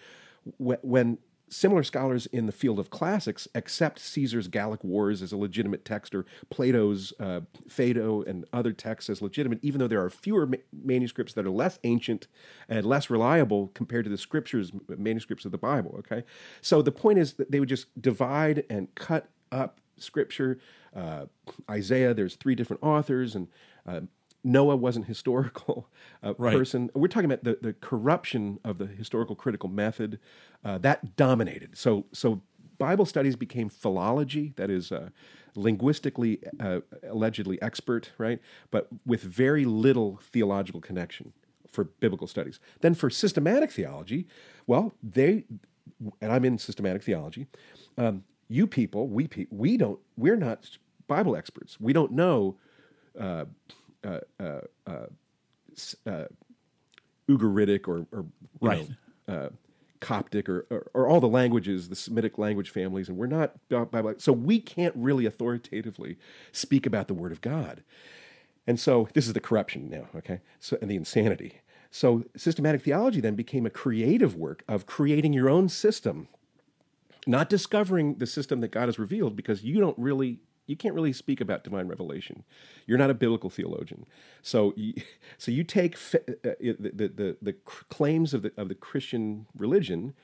[0.59, 5.37] Wh- When similar scholars in the field of classics accept Caesar's Gallic Wars as a
[5.37, 10.11] legitimate text, or Plato's uh, Phaedo and other texts as legitimate, even though there are
[10.11, 12.26] fewer ma- manuscripts that are less ancient
[12.68, 15.94] and less reliable compared to the scriptures, manuscripts of the Bible.
[15.98, 16.24] Okay,
[16.61, 20.59] so the point is that they would just divide and cut up scripture.
[20.94, 21.26] Uh,
[21.70, 23.48] Isaiah, there's three different authors, and
[23.87, 24.00] uh,
[24.46, 25.88] Noah wasn't historical
[26.22, 26.56] uh, Right.
[26.56, 26.90] person.
[26.94, 30.18] We're talking about the, the corruption of the historical critical method
[30.64, 31.76] uh, that dominated.
[31.76, 32.40] So so
[32.78, 35.09] Bible studies became philology, that is uh,
[35.54, 38.38] linguistically uh, allegedly expert, right?
[38.70, 41.32] But with very little theological connection
[41.72, 42.61] for biblical studies.
[42.80, 44.26] Then for systematic theology,
[44.66, 45.44] well, they
[46.20, 47.46] and I'm in systematic theology.
[47.98, 50.78] Um, you people, we pe- we don't, we're not
[51.09, 51.80] Bible experts.
[51.80, 52.56] We don't know
[54.06, 55.06] uh, uh, uh,
[56.06, 56.26] uh, uh,
[57.28, 58.26] Ugaritic or, or
[58.60, 58.88] Right.
[59.28, 59.48] know, uh,
[60.00, 64.14] Coptic or, or, or all the languages, the Semitic language families, and we're not Bible.
[64.18, 66.18] So we can't really authoritatively
[66.52, 67.82] speak about the Word of God.
[68.66, 70.40] And so this is the corruption now, okay?
[70.60, 71.60] So and the insanity.
[71.90, 76.28] So systematic theology then became a creative work of creating your own system,
[77.26, 81.12] not discovering the system that God has revealed because you don't really you can't really
[81.12, 82.44] speak about divine revelation.
[82.87, 84.07] You're not a biblical theologian.
[84.42, 84.94] So you,
[85.38, 89.46] so you take fa- uh, the, the, the, the claims of the, of the Christian
[89.57, 90.14] religion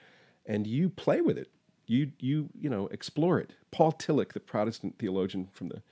[0.47, 1.51] and you play with it.
[1.87, 3.55] You, you, you know, explore it.
[3.71, 5.83] Paul Tillich, the Protestant theologian from the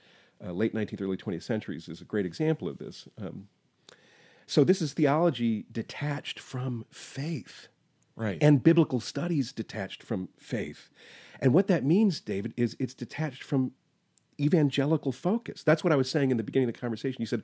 [0.43, 3.07] uh, late 19th, early 20th centuries, is a great example of this.
[3.19, 3.47] Um,
[4.47, 7.67] so this is theology detached from faith
[8.15, 8.37] right.
[8.41, 10.89] and biblical studies detached from faith.
[11.39, 13.71] And what that means, David, is it's detached from
[14.41, 15.63] evangelical focus.
[15.63, 17.21] That's what I was saying in the beginning of the conversation.
[17.21, 17.43] You said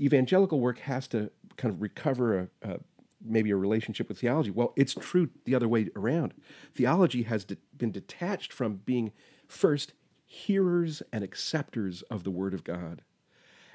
[0.00, 2.78] evangelical work has to kind of recover a, a
[3.24, 4.50] maybe a relationship with theology.
[4.50, 6.34] Well, it's true the other way around.
[6.74, 9.12] Theology has de- been detached from being
[9.46, 9.92] first
[10.26, 13.02] hearers and acceptors of the Word of God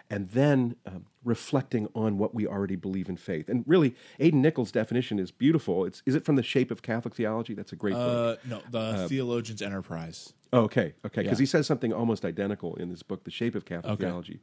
[0.10, 3.50] and then um, reflecting on what we already believe in faith.
[3.50, 5.86] And really, Aidan Nichols' definition is beautiful.
[5.86, 7.54] It's, is it from the Shape of Catholic Theology?
[7.54, 8.40] That's a great book.
[8.44, 10.34] uh, no, the Theologian's Enterprise.
[10.52, 11.44] Oh, okay, okay, because yeah.
[11.44, 14.06] he says something almost identical in this book, The Shape of Catholic Okay.
[14.06, 14.40] Theology.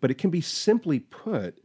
[0.00, 1.60] But it can be simply put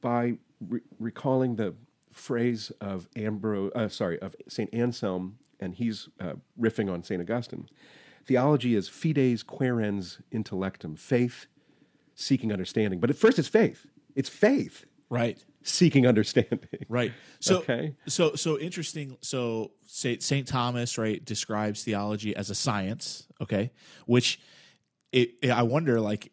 [0.00, 1.74] by re- recalling the
[2.12, 7.68] phrase of Ambrose, uh, sorry, of Saint Anselm, and he's uh, riffing on Saint Augustine.
[8.24, 11.46] Theology is fides quaerens intellectum, faith
[12.14, 13.00] seeking understanding.
[13.00, 13.86] But at first, it's faith.
[14.14, 15.38] It's faith Right.
[15.62, 16.60] seeking understanding.
[16.88, 17.12] Right.
[17.40, 17.94] So Okay.
[18.06, 19.16] so so interesting.
[19.20, 23.26] So Saint Thomas right describes theology as a science.
[23.40, 23.70] Okay,
[24.06, 24.40] which
[25.12, 26.32] it, it- I wonder like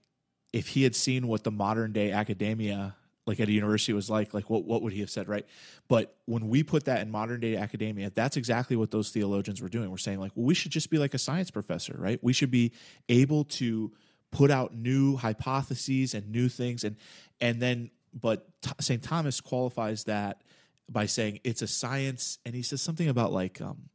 [0.54, 2.96] if he had seen what the modern day academia
[3.28, 5.46] like at a university was like, like what what would he have said, right?
[5.88, 9.70] But when we put that in modern day academia, that's exactly what those theologians were
[9.70, 9.92] doing.
[9.92, 12.20] We're saying like, well, we should just be like a science professor, right?
[12.24, 12.72] We should be
[13.10, 13.92] able to
[14.32, 16.96] put out new hypotheses and new things, and
[17.40, 18.48] and then, but
[18.80, 20.42] Saint Thomas qualifies that
[20.90, 23.90] by saying it's a science, and he says something about like um,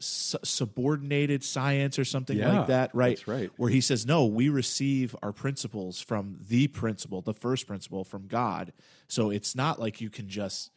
[0.00, 3.16] su- subordinated science or something Yeah, like that, right?
[3.16, 3.50] that's right.
[3.56, 8.26] Where he says, no, we receive our principles from the principle, the first principle from
[8.26, 8.72] God.
[9.08, 10.70] So it's not like you can just.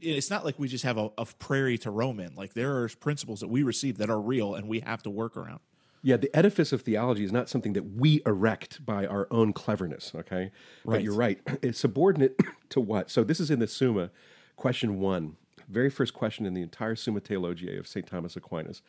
[0.00, 2.34] It's not like we just have a, a prairie to roam in.
[2.34, 5.36] Like there are principles that we receive that are real and we have to work
[5.36, 5.60] around.
[6.02, 10.12] Yeah, the edifice of theology is not something that we erect by our own cleverness,
[10.14, 10.50] okay?
[10.84, 11.02] But Right.
[11.02, 11.40] you're right.
[11.62, 12.36] It's subordinate
[12.70, 13.10] to what?
[13.10, 14.10] So this is in the Summa,
[14.56, 15.36] question one,
[15.68, 18.06] very first question in the entire Summa Theologiae of St.
[18.06, 18.80] Thomas Aquinas.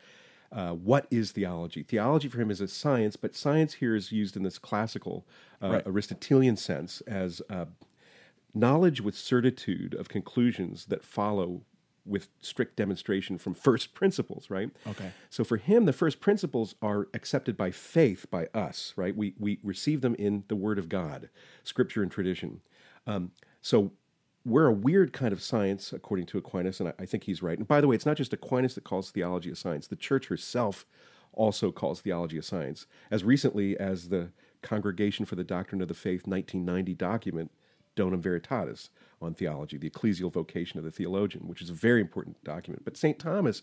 [0.52, 1.82] Uh, what is theology?
[1.84, 5.24] Theology for him is a science, but science here is used in this classical
[5.62, 5.86] uh, Right.
[5.86, 7.66] Aristotelian sense as uh,
[8.54, 11.62] knowledge with certitude of conclusions that follow
[12.10, 14.70] with strict demonstration from first principles, right?
[14.86, 15.12] Okay.
[15.30, 19.16] So for him, the first principles are accepted by faith by us, right?
[19.16, 21.30] We, we receive them in the Word of God,
[21.62, 22.60] Scripture and tradition.
[23.06, 23.30] Um,
[23.62, 23.92] so
[24.44, 27.56] we're a weird kind of science, according to Aquinas, and I, I think he's right.
[27.56, 29.86] And by the way, it's not just Aquinas that calls theology a science.
[29.86, 30.86] The Church herself
[31.32, 32.86] also calls theology a science.
[33.10, 34.30] As recently as the
[34.62, 37.50] Congregation for the Doctrine of the Faith 1990 document,
[37.96, 38.88] Donum Veritatis,
[39.22, 42.84] on theology, the ecclesial vocation of the theologian, which is a very important document.
[42.84, 43.18] But St.
[43.18, 43.62] Thomas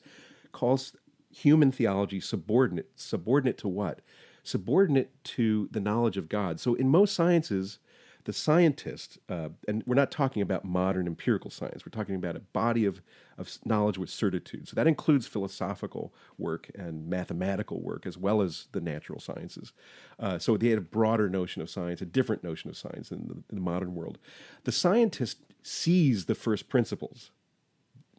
[0.51, 0.93] calls
[1.31, 2.91] human theology subordinate.
[2.95, 4.01] Subordinate to what?
[4.43, 6.59] Subordinate to the knowledge of God.
[6.59, 7.79] So in most sciences,
[8.27, 12.41] the scientist, uh, and we're not talking about modern empirical science, we're talking about a
[12.41, 13.01] body of,
[13.37, 14.67] of knowledge with certitude.
[14.67, 19.71] So that includes philosophical work and mathematical work, as well as the natural sciences.
[20.19, 23.27] Uh, so they had a broader notion of science, a different notion of science in
[23.29, 24.17] the, in the modern world.
[24.65, 27.31] The scientist sees the first principles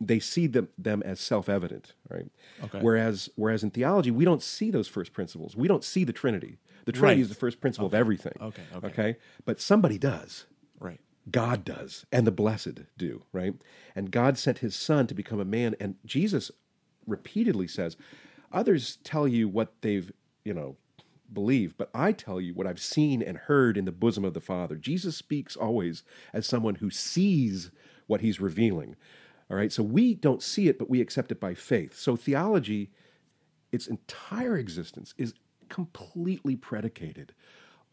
[0.00, 2.30] they see them, them as self-evident, right?
[2.62, 2.78] Okay.
[2.80, 5.56] Whereas, whereas in theology, we don't see those first principles.
[5.56, 6.58] We don't see the Trinity.
[6.88, 7.22] The Trinity Right.
[7.22, 8.32] is the first principle of everything.
[8.40, 8.86] Okay, okay.
[8.86, 9.16] Okay.
[9.44, 10.46] But somebody does.
[10.80, 11.00] Right.
[11.30, 13.52] God does, and the blessed do, right?
[13.94, 16.50] And God sent His Son to become a man, and Jesus
[17.06, 17.98] repeatedly says,
[18.52, 20.10] "Others tell you what they've,
[20.44, 20.78] you know."
[21.30, 24.40] Believe, but I tell you what I've seen and heard in the bosom of the
[24.40, 24.76] Father.
[24.76, 27.70] Jesus speaks always as someone who sees
[28.06, 28.96] what he's revealing.
[29.50, 31.94] All right, so we don't see it, but we accept it by faith.
[31.98, 32.90] So theology,
[33.70, 35.34] its entire existence, is
[35.68, 37.32] completely predicated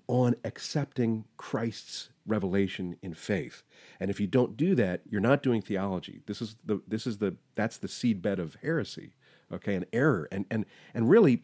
[0.07, 3.63] on accepting Christ's revelation in faith.
[3.99, 6.21] And if you don't do that, you're not doing theology.
[6.26, 9.13] This is the this is the that's the seedbed of heresy,
[9.51, 11.43] okay, and error, and and and really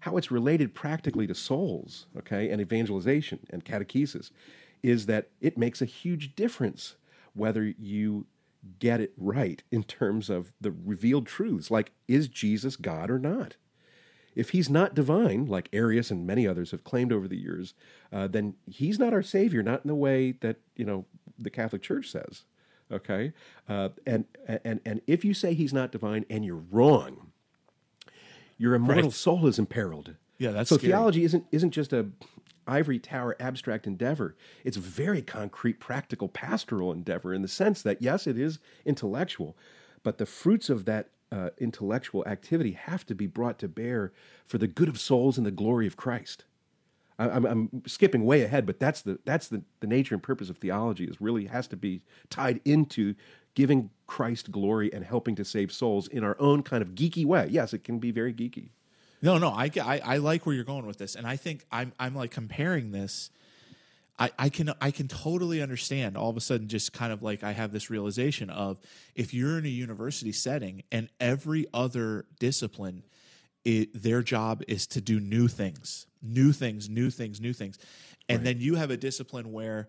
[0.00, 4.30] how it's related practically to souls, okay, and evangelization and catechesis,
[4.82, 6.96] is that it makes a huge difference
[7.34, 8.26] whether you
[8.78, 13.56] get it right in terms of the revealed truths, like is Jesus God or not?
[14.34, 17.74] If he's not divine, like Arius and many others have claimed over the years,
[18.12, 21.04] uh, then he's not our savior, not in the way that you know
[21.38, 22.42] the Catholic Church says.
[22.90, 23.32] Okay,
[23.68, 24.24] uh, and
[24.64, 27.30] and and if you say he's not divine and you're wrong,
[28.58, 29.12] your immortal Right.
[29.12, 30.14] soul is imperiled.
[30.38, 30.90] Yeah, that's so scary.
[30.92, 32.06] theology isn't isn't just a
[32.66, 34.36] ivory tower abstract endeavor.
[34.64, 39.56] It's a very concrete, practical, pastoral endeavor in the sense that yes, it is intellectual,
[40.02, 44.12] but the fruits of that uh, intellectual activity have to be brought to bear
[44.46, 46.44] for the good of souls and the glory of Christ.
[47.18, 50.50] I- I'm, I'm skipping way ahead, but that's the that's the, the nature and purpose
[50.50, 51.04] of theology.
[51.04, 53.14] Is really has to be tied into
[53.54, 57.48] giving Christ glory and helping to save souls in our own kind of geeky way.
[57.50, 58.68] Yes, it can be very geeky.
[59.20, 61.92] No, no, I, I, I like where you're going with this, and I think I'm
[61.98, 63.30] I'm like comparing this.
[64.18, 67.42] I, I can I can totally understand all of a sudden just kind of like
[67.42, 68.78] I have this realization of
[69.14, 73.04] if you're in a university setting and every other discipline,
[73.64, 77.78] it, their job is to do new things, new things, new things, new things,
[78.28, 79.88] and then you have a discipline where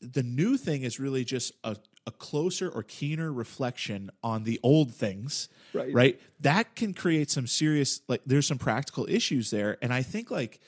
[0.00, 1.76] the new thing is really just a,
[2.06, 5.92] a closer or keener reflection on the old things Right.
[5.92, 6.20] right?
[6.40, 9.76] That can create some serious like there's some practical issues there.
[9.82, 10.60] And i think like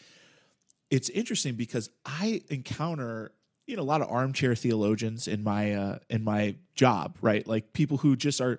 [0.90, 3.32] it's interesting because i encounter
[3.66, 7.46] you know a lot of armchair theologians in my uh in my job right?
[7.46, 8.58] Like people who just are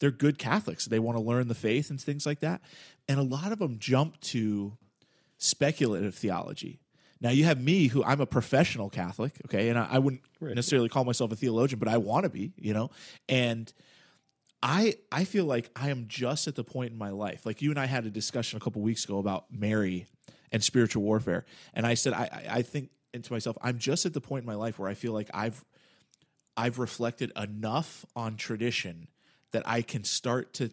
[0.00, 0.86] they're good catholics.
[0.86, 2.60] They want to learn the faith and things like that.
[3.08, 4.76] And a lot of them jump to
[5.38, 6.80] speculative theology.
[7.20, 10.88] Now you have me, who I'm a professional Catholic, okay, and I, I wouldn't necessarily
[10.88, 12.90] call myself a theologian, but I want to be, you know,
[13.28, 13.72] and
[14.62, 17.70] I I feel like I am just at the point in my life, like you
[17.70, 20.06] and I had a discussion a couple weeks ago about Mary
[20.52, 21.44] and spiritual warfare,
[21.74, 24.54] and I said I I, think into myself, I'm just at the point in my
[24.54, 25.64] life where I feel like I've
[26.56, 29.08] I've reflected enough on tradition
[29.52, 30.70] that I can start to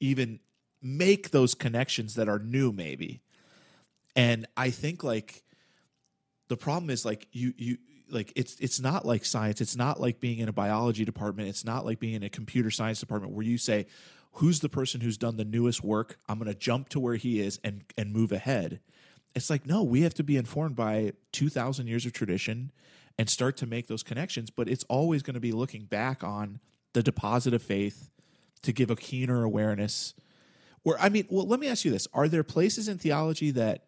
[0.00, 0.40] even
[0.82, 3.20] make those connections that are new, maybe.
[4.16, 5.44] And I think like
[6.48, 7.78] the problem is like you you
[8.10, 9.60] like it's it's not like science.
[9.60, 11.48] It's not like being in a biology department.
[11.48, 13.86] It's not like being in a computer science department where you say,
[14.32, 16.18] "Who's the person who's done the newest work?
[16.28, 18.80] I'm going to jump to where he is and and move ahead."
[19.38, 22.72] It's like no, we have to be informed by two thousand years of tradition
[23.18, 24.50] and start to make those connections.
[24.50, 26.60] But it's always going to be looking back on
[26.92, 28.10] the deposit of faith
[28.62, 30.14] to give a keener awareness.
[30.84, 33.84] Or I mean, well, let me ask you this: Are there places in theology that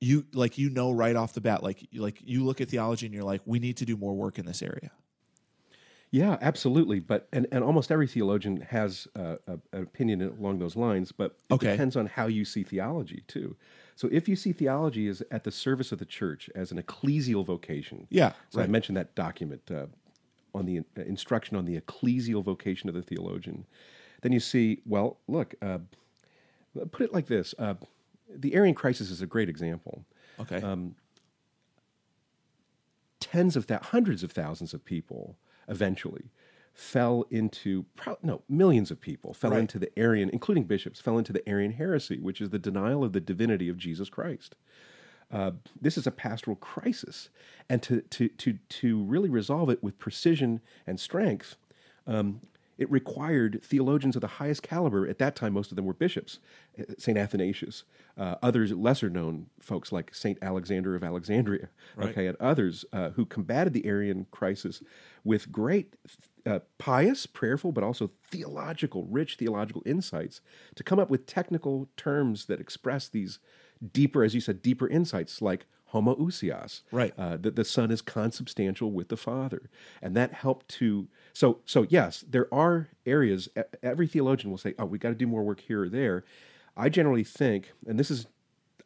[0.00, 3.14] you like you know right off the bat like like you look at theology and
[3.14, 4.90] you're like we need to do more work in this area
[6.10, 6.98] Yeah, absolutely.
[6.98, 11.12] But and, and almost every theologian has uh, a, an opinion along those lines.
[11.12, 11.70] But it Okay.
[11.70, 13.56] depends on how you see theology too.
[14.00, 17.44] So if you see theology as at the service of the church as an ecclesial
[17.44, 19.88] vocation, Yeah, So I mentioned that document uh,
[20.54, 23.66] on the uh, instruction on the ecclesial vocation of the theologian.
[24.22, 25.80] Then you see, well, look, uh,
[26.92, 27.74] put it like this: uh,
[28.34, 30.06] the Arian crisis is a great example.
[30.40, 30.62] okay
[33.20, 35.36] tens of thousands, hundreds of thousands of people
[35.68, 36.30] eventually
[36.72, 39.60] fell into pro- no millions of people fell Right.
[39.60, 43.12] into the Arian, including bishops, fell into the Arian heresy, which is the denial of
[43.12, 44.54] the divinity of Jesus Christ.
[45.30, 47.28] Uh, this is a pastoral crisis,
[47.68, 51.56] and to to to to really resolve it with precision and strength,
[52.06, 52.40] um,
[52.78, 55.06] it required theologians of the highest caliber.
[55.06, 56.38] At that time, most of them were bishops.
[56.98, 57.16] St.
[57.18, 57.84] Athanasius,
[58.16, 60.38] uh, others lesser known folks like St.
[60.42, 62.08] Alexander of Alexandria, Right.
[62.08, 64.82] okay, and others uh, who combated the Arian crisis
[65.22, 65.94] with great
[66.46, 70.40] uh, pious, prayerful, but also theological, rich theological insights
[70.74, 73.38] to come up with technical terms that express these
[73.92, 77.12] deeper, as you said, deeper insights like homoousios, Right.
[77.18, 79.70] Uh, that the Son is consubstantial with the Father,
[80.00, 81.08] and that helped to.
[81.32, 83.48] So, so yes, there are areas.
[83.82, 86.24] Every theologian will say, "Oh, we got to do more work here or there."
[86.76, 88.26] I generally think, and this is,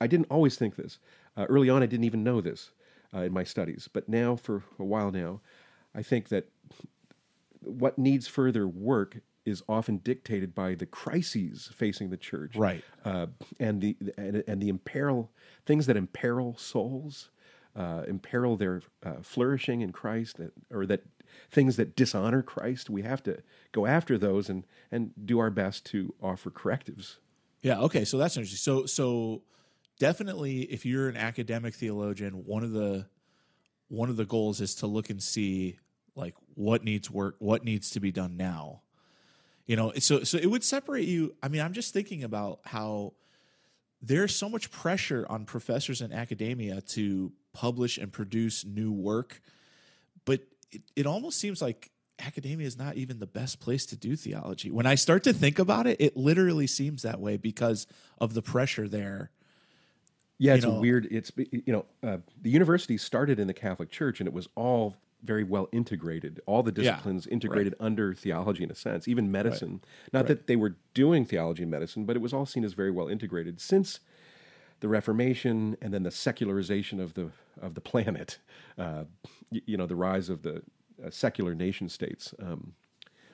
[0.01, 0.99] I didn't always think this.
[1.37, 2.71] Uh, early on, I didn't even know this
[3.15, 5.41] uh, in my studies, but now, for a while now,
[5.95, 6.49] I think that
[7.67, 12.83] what needs further work is often dictated by the crises facing the church, Right.
[13.05, 13.27] Uh,
[13.61, 15.31] and the and, and the imperil
[15.67, 17.31] things that imperil souls,
[17.77, 21.03] uh, imperil their uh, flourishing in Christ, that, or that
[21.51, 22.89] things that dishonor Christ.
[22.89, 23.43] We have to
[23.73, 27.19] go after those and and do our best to offer correctives.
[27.63, 27.81] Yeah.
[27.81, 28.05] Okay.
[28.05, 28.59] So that's interesting.
[28.59, 29.43] So so
[29.99, 33.07] definitely, if you're an academic theologian, one of the
[33.89, 35.79] one of the goals is to look and see
[36.17, 38.83] like what needs work, what needs to be done now.
[39.67, 41.35] You know, so so it would separate you.
[41.43, 43.15] I mean, I'm just thinking about how
[44.03, 49.41] there's so much pressure on professors in academia to publish and produce new work,
[50.27, 50.41] but
[50.71, 54.71] it, it almost seems like academia is not even the best place to do theology.
[54.71, 57.87] When I start to think about it, it literally seems that way because
[58.19, 59.31] of the pressure there.
[60.39, 61.09] Yeah, it's know- a weird.
[61.11, 64.97] It's you know uh, the university started in the Catholic Church, and it was all
[65.25, 66.41] very well integrated.
[66.47, 69.81] All the Yeah, disciplines integrated under theology in a sense, even medicine.
[70.13, 72.91] Not that they were doing theology and medicine, but it was all seen as very
[72.91, 74.01] well integrated since
[74.81, 78.39] the Reformation and then the secularization of the of the planet.
[78.79, 79.05] Uh,
[79.51, 80.63] y- you know, the rise of the
[81.05, 82.35] uh, secular nation states.
[82.39, 82.75] Um,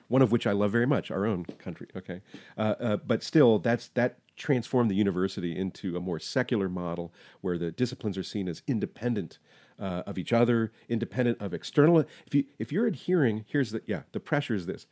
[0.07, 1.87] one of which I love very much, our own country.
[1.95, 2.21] Okay,
[2.57, 7.57] uh, uh, but still, that's that transformed the university into a more secular model where
[7.57, 9.39] the disciplines are seen as independent
[9.81, 11.99] uh, of each other, independent of external.
[11.99, 14.85] If you if you're adhering, here's the yeah, the pressure is this.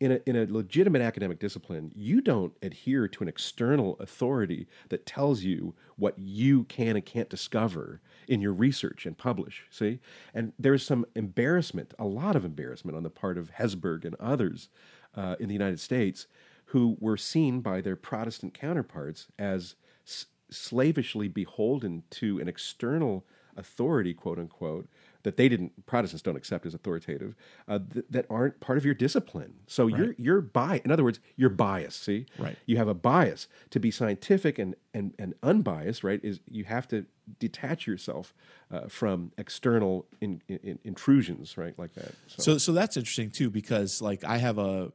[0.00, 5.06] In a, in a legitimate academic discipline, you don't adhere to an external authority that
[5.06, 9.64] tells you what you can and can't discover in your research and publish.
[9.70, 10.00] See?
[10.34, 14.68] And there's some embarrassment, a lot of embarrassment on the part of Hesburgh and others
[15.14, 16.26] uh, in the United States
[16.66, 23.24] who were seen by their Protestant counterparts as s- slavishly beholden to an external
[23.56, 24.88] authority, quote unquote,
[25.22, 27.34] that they didn't Protestants don't accept as authoritative,
[27.66, 29.54] uh, th- that aren't part of your discipline.
[29.66, 30.80] So you're you're bi.
[30.84, 32.02] In other words, you're biased.
[32.04, 32.56] See, Right.
[32.66, 36.04] You have a bias to be scientific and and and unbiased.
[36.04, 36.20] Right?
[36.22, 37.06] Is you have to
[37.38, 38.34] detach yourself
[38.70, 41.56] uh, from external in, in, intrusions.
[41.56, 42.12] Right, like that.
[42.26, 44.92] So so that's interesting too because like I have a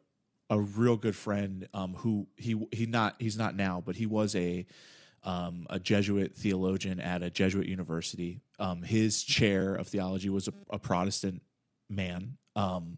[0.49, 4.35] a real good friend um, who he he not he's not now but he was
[4.35, 4.65] a
[5.23, 8.41] um, a Jesuit theologian at a Jesuit university.
[8.57, 11.41] Um, his chair of theology was a, a Protestant
[11.89, 12.97] man, um,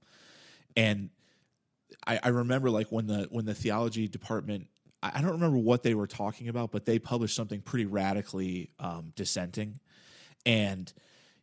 [0.75, 1.09] and
[2.05, 4.67] I, I remember like when the when the theology department.
[5.01, 8.69] I I don't remember what they were talking about, but they published something pretty radically
[8.79, 9.79] um, dissenting,
[10.45, 10.91] and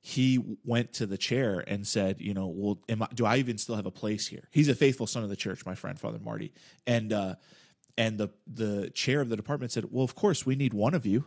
[0.00, 3.58] he went to the chair and said, you know, well, am I, do I even
[3.58, 4.48] still have a place here?
[4.52, 6.52] He's a faithful son of the church, my friend, Father Marty,
[6.86, 7.34] and uh,
[7.98, 11.04] and the the chair of the department said, well, of course, we need one of
[11.04, 11.24] you,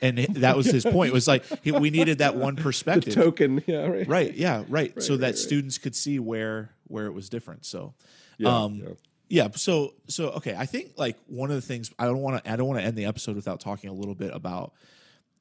[0.00, 1.08] and that was his point.
[1.08, 4.06] It was like he, we needed that one perspective, token, yeah, right.
[4.06, 4.34] right?
[4.34, 5.02] Yeah, right.
[5.02, 5.38] so right, that right.
[5.38, 7.64] students could see where where it was different.
[7.64, 7.94] So,
[8.36, 8.88] Yeah, um, yeah.
[9.28, 9.48] yeah.
[9.54, 10.54] So so okay.
[10.56, 12.84] I think like one of the things I don't want to I don't want to
[12.84, 14.74] end the episode without talking a little bit about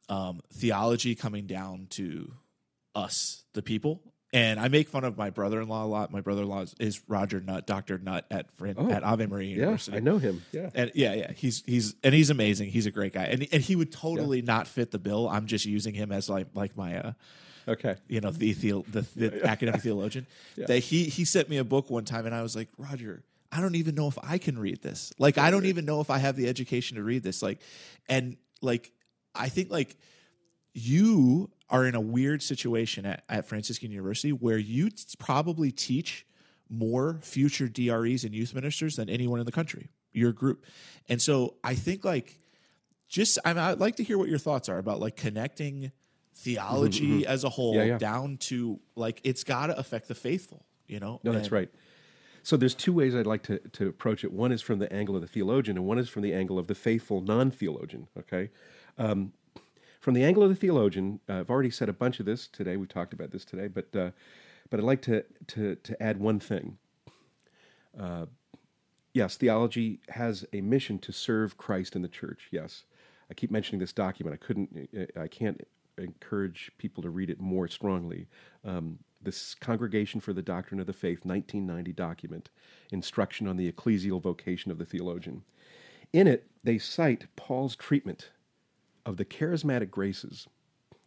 [0.08, 2.32] um, theology coming down to
[2.96, 4.02] us, the people.
[4.32, 6.12] And I make fun of my brother-in-law a lot.
[6.12, 9.56] My brother-in-law is, is Roger Nutt, Doctor Nutt at Fran- Oh, at Ave Maria Yeah,
[9.62, 9.98] University.
[9.98, 10.44] I know him.
[10.52, 10.70] Yeah.
[10.76, 12.70] And yeah, yeah, he's he's and he's amazing.
[12.70, 15.28] He's a great guy, and and he would totally not fit the bill.
[15.28, 17.14] I'm just using him as like like my uh,
[17.68, 17.96] Okay.
[18.08, 20.26] you know the theo- the, the academic theologian
[20.58, 23.22] that he he sent me a book one time and i was like roger
[23.52, 26.10] i don't even know if i can read this like i don't even know if
[26.10, 27.60] i have the education to read this like
[28.08, 28.92] and like
[29.36, 29.98] i think like
[30.74, 36.26] you are in a weird situation at, at franciscan university where you t- probably teach
[36.70, 40.66] more future DREs and youth ministers than anyone in the country your group
[41.08, 42.40] and so i think like
[43.08, 45.92] just I mean, I'd like to hear what your thoughts are about like connecting
[46.36, 47.98] theology as a whole Mm-hmm, Yeah, yeah.
[47.98, 51.20] down to like it's got to affect the faithful, you know.
[51.24, 51.70] No, that's right.
[52.44, 54.32] So there's two ways I'd like to, to approach it.
[54.32, 56.68] One is from the angle of the theologian, and one is from the angle of
[56.68, 58.08] the faithful non-theologian.
[58.18, 58.50] Okay,
[58.98, 59.34] um,
[60.00, 62.78] from the angle of the theologian, uh, I've already said a bunch of this today.
[62.78, 64.12] We've talked about this today, but uh,
[64.70, 66.78] but I'd like to to to add one thing.
[68.00, 68.28] Uh,
[69.14, 72.48] yes, theology has a mission to serve Christ in the church.
[72.52, 72.84] Yes,
[73.30, 74.40] I keep mentioning this document.
[74.42, 74.90] I couldn't,
[75.20, 75.62] I can't
[75.98, 78.28] encourage people to read it more strongly.
[78.64, 82.50] Um, this Congregation for the Doctrine of the Faith, 1990 document,
[82.92, 85.44] Instruction on the Ecclesial Vocation of the Theologian.
[86.14, 88.30] In it, they cite Paul's treatment
[89.06, 90.48] of the charismatic graces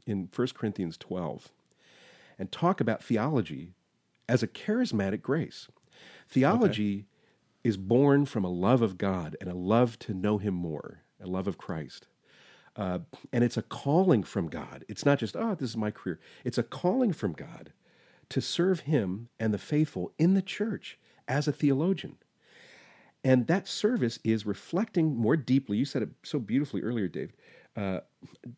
[0.06, 1.50] in 1 Corinthians 12
[2.38, 3.72] and talk about theology
[4.28, 5.68] as a charismatic grace.
[6.28, 7.06] Theology okay.
[7.64, 11.26] is born from a love of God and a love to know Him more, a
[11.26, 12.08] love of Christ.
[12.74, 13.00] Uh,
[13.32, 14.84] and it's a calling from God.
[14.88, 16.18] It's not just, oh, this is my career.
[16.44, 17.72] It's a calling from God
[18.30, 22.16] to serve Him and the faithful in the church as a theologian.
[23.24, 27.32] And that service is reflecting more deeply, you said it so beautifully earlier, Dave,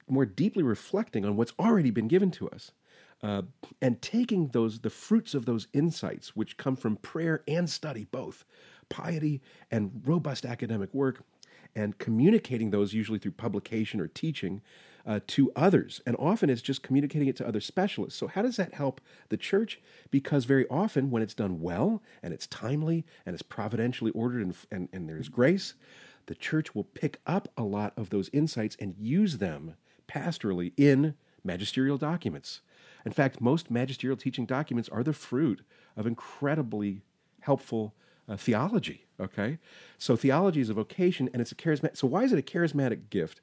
[0.09, 2.73] more deeply reflecting on what's already been given to us.
[3.23, 3.43] Uh,
[3.81, 8.45] and taking those the fruits of those insights which come from prayer and study both
[8.91, 9.41] piety
[9.71, 11.23] and robust academic work
[11.75, 14.61] and communicating those usually through publication or teaching
[15.07, 16.01] uh, to others.
[16.07, 18.19] And often it's just communicating it to other specialists.
[18.19, 19.81] So, how does that help the church?
[20.11, 24.55] Because very often, when it's done well and it's timely and it's providentially ordered and,
[24.71, 25.75] and, and there's grace,
[26.27, 29.75] the church will pick up a lot of those insights and use them
[30.09, 32.61] pastorally in magisterial documents.
[33.05, 35.63] In fact, most magisterial teaching documents are the fruit
[35.97, 37.03] of incredibly
[37.41, 37.95] helpful
[38.29, 39.05] uh, theology.
[39.21, 39.59] Okay,
[39.99, 41.97] so theology is a vocation, and it's a charismatic.
[41.97, 43.41] So why is it a charismatic gift?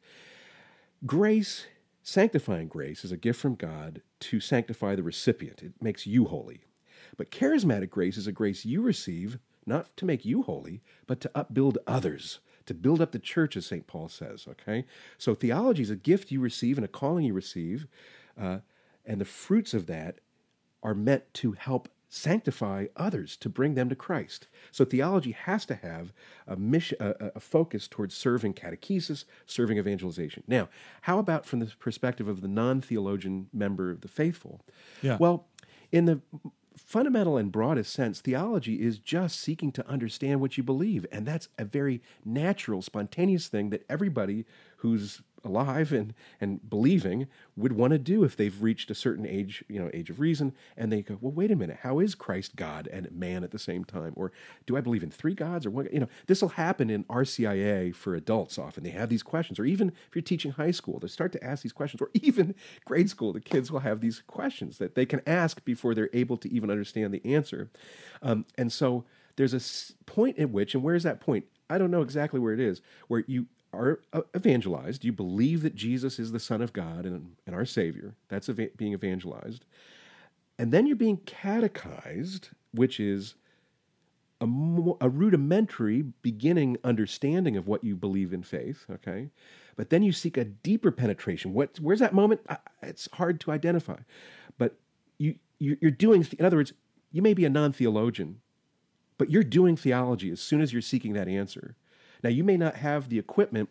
[1.06, 1.68] Grace,
[2.04, 5.64] sanctifying grace, is a gift from God to sanctify the recipient.
[5.64, 6.66] It makes you holy.
[7.16, 11.32] But charismatic grace is a grace you receive not to make you holy, but to
[11.36, 12.40] upbuild others,
[12.72, 13.88] to build up the church, as St.
[13.88, 14.48] Paul says.
[14.50, 14.86] Okay,
[15.18, 17.88] so theology is a gift you receive and a calling you receive,
[18.40, 18.60] uh,
[19.06, 20.20] and the fruits of that
[20.84, 24.48] are meant to help sanctify others to bring them to Christ.
[24.72, 26.12] So theology has to have
[26.46, 30.44] a mission, a, a, focus towards serving catechesis, serving evangelization.
[30.46, 30.68] Now,
[31.04, 34.60] how about from the perspective of the non-theologian member of the faithful?
[35.02, 35.16] Yeah.
[35.22, 35.48] Well,
[35.94, 36.20] in the
[36.86, 41.48] fundamental and broadest sense, theology is just seeking to understand what you believe, and that's
[41.58, 44.46] a very natural, spontaneous thing that everybody
[44.78, 49.64] who's alive and, and believing would want to do if they've reached a certain age,
[49.68, 52.56] you know, age of reason, and they go, well, wait a minute, how is Christ
[52.56, 54.14] God and man at the same time?
[54.16, 54.32] Or
[54.66, 55.66] do I believe in three gods?
[55.66, 55.92] Or what?
[55.94, 58.84] You know, this will happen in RCIA for adults often.
[58.84, 61.64] They have these questions, or even if you're teaching high school, they start to ask
[61.64, 65.22] these questions, or even grade school, the kids will have these questions that they can
[65.26, 67.70] ask before they're able to even understand the answer.
[68.22, 71.46] Um, and so there's a point at which, and where's that point?
[71.70, 75.04] I don't know exactly where it is, where you are uh, evangelized.
[75.04, 78.16] You believe that Jesus is the Son of God and, and our Savior.
[78.30, 79.66] That's being evangelized.
[80.60, 83.36] And then you're being catechized, which is
[84.42, 84.46] a,
[85.00, 89.30] a rudimentary beginning understanding of what you believe in faith, okay?
[89.76, 91.54] But then you seek a deeper penetration.
[91.54, 92.42] What, where's that moment?
[92.82, 93.98] It's hard to identify.
[94.58, 94.76] But
[95.18, 96.74] you, you're doing, in other words,
[97.12, 98.42] you may be a non theologian,
[99.18, 101.76] but you're doing theology as soon as you're seeking that answer.
[102.24, 103.70] Now, you may not have the equipment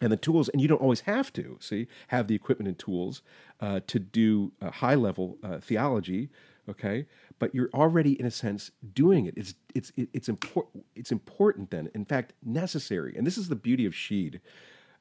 [0.00, 3.22] and the tools, and you don't always have to, see, have the equipment and tools
[3.60, 6.30] uh, to do high level uh, theology,
[6.68, 7.06] okay?
[7.38, 9.34] But you're already, in a sense, doing it.
[9.36, 13.14] It's, it's, it's, important, it's important then, in fact, necessary.
[13.16, 14.40] And this is the beauty of Sheed.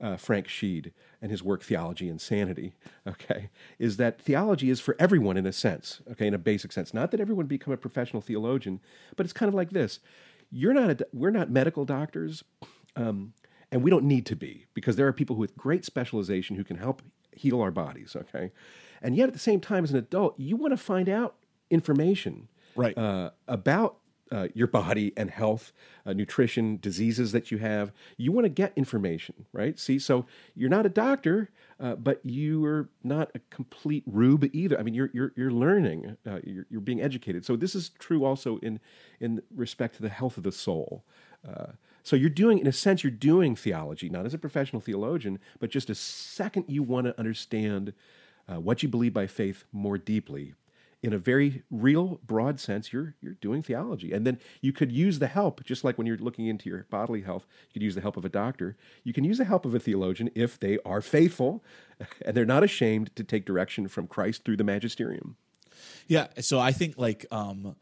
[0.02, 2.74] Uh, Frank Sheed and his work Theology and Sanity,
[3.08, 6.94] okay, is that theology is for everyone in a sense, okay, in a basic sense.
[6.94, 8.82] Not that everyone become a professional theologian,
[9.16, 10.00] but it's kind of like this.
[10.52, 12.44] You're not a, we're not medical doctors,
[12.96, 13.34] um,
[13.72, 16.78] and we don't need to be because there are people with great specialization who can
[16.78, 18.16] help heal our bodies.
[18.16, 18.52] Okay,
[19.02, 21.36] and yet at the same time, as an adult, you want to find out
[21.70, 23.98] information right uh, about
[24.34, 25.72] uh, your body and health,
[26.06, 27.92] uh, nutrition, diseases that you have.
[28.18, 29.78] You want to get information, right?
[29.78, 30.26] See, so
[30.56, 34.80] you're not a doctor, uh, but you are not a complete rube either.
[34.80, 37.46] I mean, you're you're you're learning, uh, you're, you're being educated.
[37.46, 38.80] So this is true also in
[39.20, 41.06] in respect to the health of the soul.
[42.04, 45.70] So you're doing, in a sense, you're doing theology, not as a professional theologian, but
[45.70, 47.94] just a second you want to understand
[48.48, 50.54] uh, what you believe by faith more deeply.
[51.02, 55.20] In a very real, broad sense, you're you're doing theology, and then you could use
[55.20, 58.02] the help, just like when you're looking into your bodily health, you could use the
[58.02, 58.78] help of a doctor.
[59.04, 61.62] You can use the help of a theologian if they are faithful,
[62.26, 65.36] and they're not ashamed to take direction from Christ through the magisterium.
[66.08, 67.76] Yeah, so I think like um,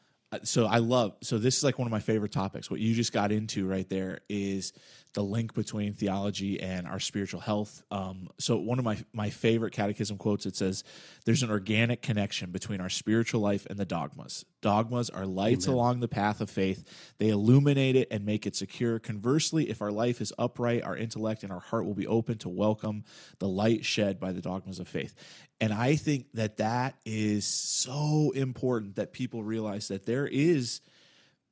[0.43, 2.71] so I love so this is like one of my favorite topics.
[2.71, 4.73] What you just got into right there is
[5.13, 7.83] the link between theology and our spiritual health.
[7.91, 10.85] Um, so one of my my favorite catechism quotes it says,
[11.25, 14.45] "There's an organic connection between our spiritual life and the dogmas.
[14.61, 15.75] Dogmas are lights Amen.
[15.75, 16.87] along the path of faith.
[17.17, 18.99] They illuminate it and make it secure.
[18.99, 22.49] Conversely, if our life is upright, our intellect and our heart will be open to
[22.49, 23.03] welcome
[23.39, 25.13] the light shed by the dogmas of faith."
[25.61, 30.81] And I think that that is so important that people realize that there is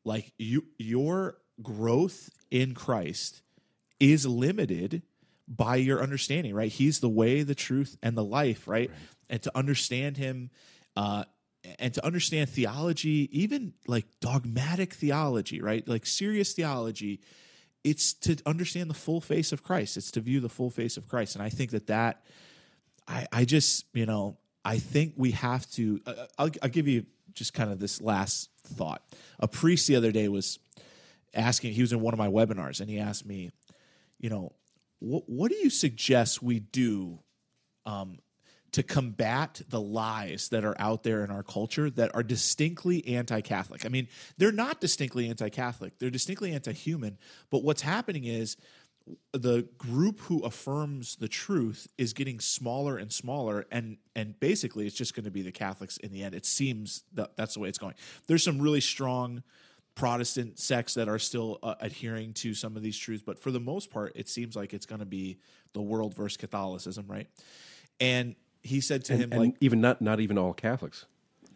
[0.03, 3.43] like you your growth in Christ
[3.99, 5.03] is limited
[5.47, 6.71] by your understanding, right?
[6.71, 8.89] He's the way, the truth, and the life, right?
[8.89, 8.99] right.
[9.29, 10.49] And to understand him,
[10.95, 11.25] uh,
[11.77, 15.87] and to understand theology, even like dogmatic theology, right?
[15.87, 17.21] Like serious theology,
[17.83, 19.97] it's to understand the full face of Christ.
[19.97, 21.35] It's to view the full face of Christ.
[21.35, 22.23] And I think that that,
[23.09, 27.05] I, I just, you know, I think we have to, uh, I'll, I'll give you
[27.33, 29.01] just kind of this last thought.
[29.39, 30.59] A priest the other day was
[31.33, 33.51] asking, he was in one of my webinars and he asked me,
[34.19, 34.53] you know,
[34.99, 37.19] what what do you suggest we do
[37.85, 38.19] um,
[38.73, 43.85] to combat the lies that are out there in our culture that are distinctly anti-Catholic?
[43.85, 47.17] I mean, they're not distinctly anti-Catholic; they're distinctly anti-human.
[47.49, 48.57] But what's happening is
[49.33, 54.95] the group who affirms the truth is getting smaller and smaller and and basically it's
[54.95, 57.69] just going to be the catholics in the end it seems that that's the way
[57.69, 57.93] it's going
[58.27, 59.43] there's some really strong
[59.99, 63.59] Protestant sects that are still uh, adhering to some of these truths, but for the
[63.59, 65.39] most part, it seems like it's going to be
[65.73, 67.27] the world versus Catholicism, right?
[67.99, 71.05] And he said to and, him, and like, even not not even all Catholics,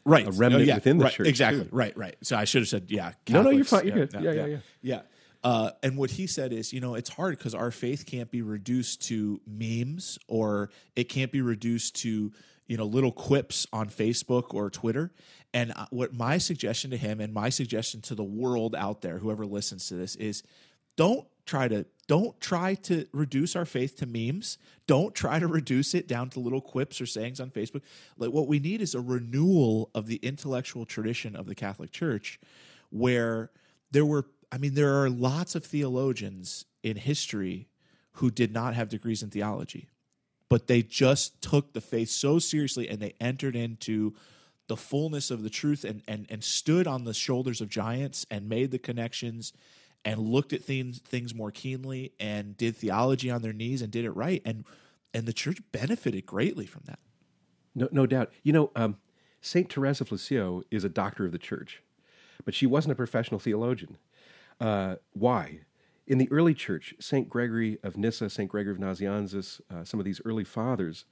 [0.06, 0.28] right?
[0.28, 1.70] A remnant oh, yeah, within the right, church, exactly, too.
[1.72, 2.18] right, right.
[2.22, 3.14] So I should have said, yeah.
[3.26, 3.88] Catholics, no, no, you're fine.
[3.88, 4.14] You're yeah, good.
[4.14, 4.46] Yeah, yeah, yeah.
[4.46, 4.58] yeah.
[4.82, 5.02] yeah.
[5.44, 8.42] Uh, and what he said is, you know, it's hard because our faith can't be
[8.42, 12.32] reduced to memes or it can't be reduced to
[12.68, 15.12] you know little quips on Facebook or Twitter.
[15.54, 19.18] And uh, what my suggestion to him and my suggestion to the world out there,
[19.18, 20.44] whoever listens to this, is
[20.96, 24.58] don't try to don't try to reduce our faith to memes.
[24.88, 27.82] Don't try to reduce it down to little quips or sayings on Facebook.
[28.18, 32.40] Like what we need is a renewal of the intellectual tradition of the Catholic Church,
[32.90, 33.52] where
[33.92, 34.26] there were.
[34.54, 37.70] I mean, there are lots of theologians in history
[38.14, 39.90] who did not have degrees in theology
[40.54, 44.14] but they just took the faith so seriously and they entered into
[44.68, 48.48] the fullness of the truth and, and, and stood on the shoulders of giants and
[48.48, 49.52] made the connections
[50.06, 54.06] and looked at things things more keenly and did theology on their knees and did
[54.06, 54.64] it right and
[55.12, 57.00] and the church benefited greatly from that.
[57.74, 58.32] No, no doubt.
[58.44, 58.98] You know, um,
[59.42, 61.82] Saint Therese of Lisieux is a doctor of the church,
[62.46, 63.98] but she wasn't a professional theologian.
[64.60, 65.60] Uh, why?
[66.06, 67.30] in the early church, St.
[67.30, 68.50] Gregory of Nyssa, St.
[68.50, 71.06] Gregory of Nazianzus, uh, some of these early fathers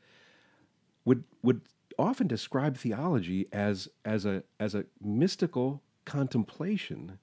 [1.06, 1.62] would, would
[1.98, 7.20] often describe theology as, as, a, as a mystical contemplation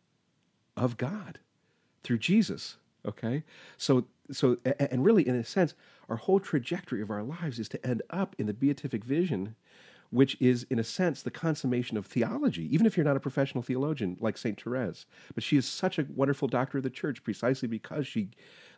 [0.76, 1.40] of God
[2.02, 2.76] through Jesus.
[3.06, 3.44] Okay?
[3.76, 5.74] So, so, and really, in a sense,
[6.08, 9.56] our whole trajectory of our lives is to end up in the beatific vision
[10.10, 13.62] which is, in a sense, the consummation of theology, even if you're not a professional
[13.62, 14.60] theologian like St.
[14.60, 15.06] Therese.
[15.34, 18.30] But she is such a wonderful doctor of the church precisely because she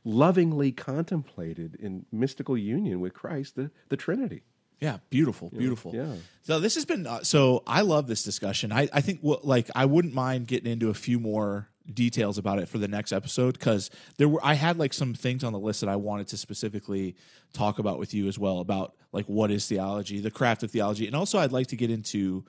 [0.05, 4.43] lovingly contemplated in mystical union with Christ the, the Trinity.
[4.81, 5.95] Yeah, beautiful, beautiful.
[5.95, 6.15] Yeah.
[6.43, 7.63] So this has been uh, so.
[7.67, 8.73] I love this discussion.
[8.73, 12.59] I I think what like I wouldn't mind getting into a few more details about
[12.59, 15.59] it for the next episode because there were I had like some things on the
[15.59, 17.17] list that I wanted to specifically
[17.53, 21.07] talk about with you as well about like what is theology, the craft of theology,
[21.07, 22.45] and also I'd like to get into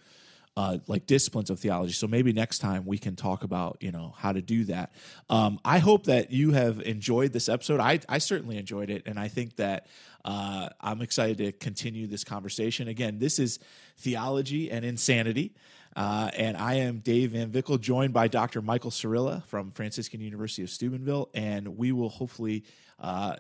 [0.58, 1.94] uh, like disciplines of theology.
[1.94, 4.94] So maybe next time we can talk about you know how to do that.
[5.30, 7.80] Um, I hope that you have enjoyed this episode.
[7.80, 9.88] I I certainly enjoyed it, and I think that
[10.26, 12.88] uh, I'm excited to continue this conversation.
[12.88, 13.60] Again, this is
[13.98, 15.54] theology and insanity.
[15.96, 18.62] Uh, and I am Dave Van Vickle, joined by Dr.
[18.62, 22.64] Michael Sirilla from Franciscan University of Steubenville, and we will hopefully
[23.00, 23.36] uh,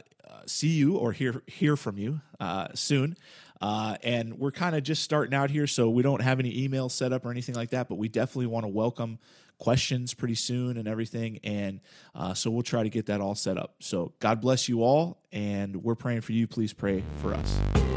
[0.45, 3.17] see you or hear hear from you uh, soon.
[3.61, 6.91] Uh, and we're kind of just starting out here, so we don't have any emails
[6.91, 7.87] set up or anything like that.
[7.87, 9.19] But we definitely want to welcome
[9.59, 11.39] questions pretty soon and everything.
[11.43, 11.79] And
[12.15, 13.75] uh, so we'll try to get that all set up.
[13.79, 16.47] So God bless you all, and we're praying for you.
[16.47, 17.90] Please pray for us.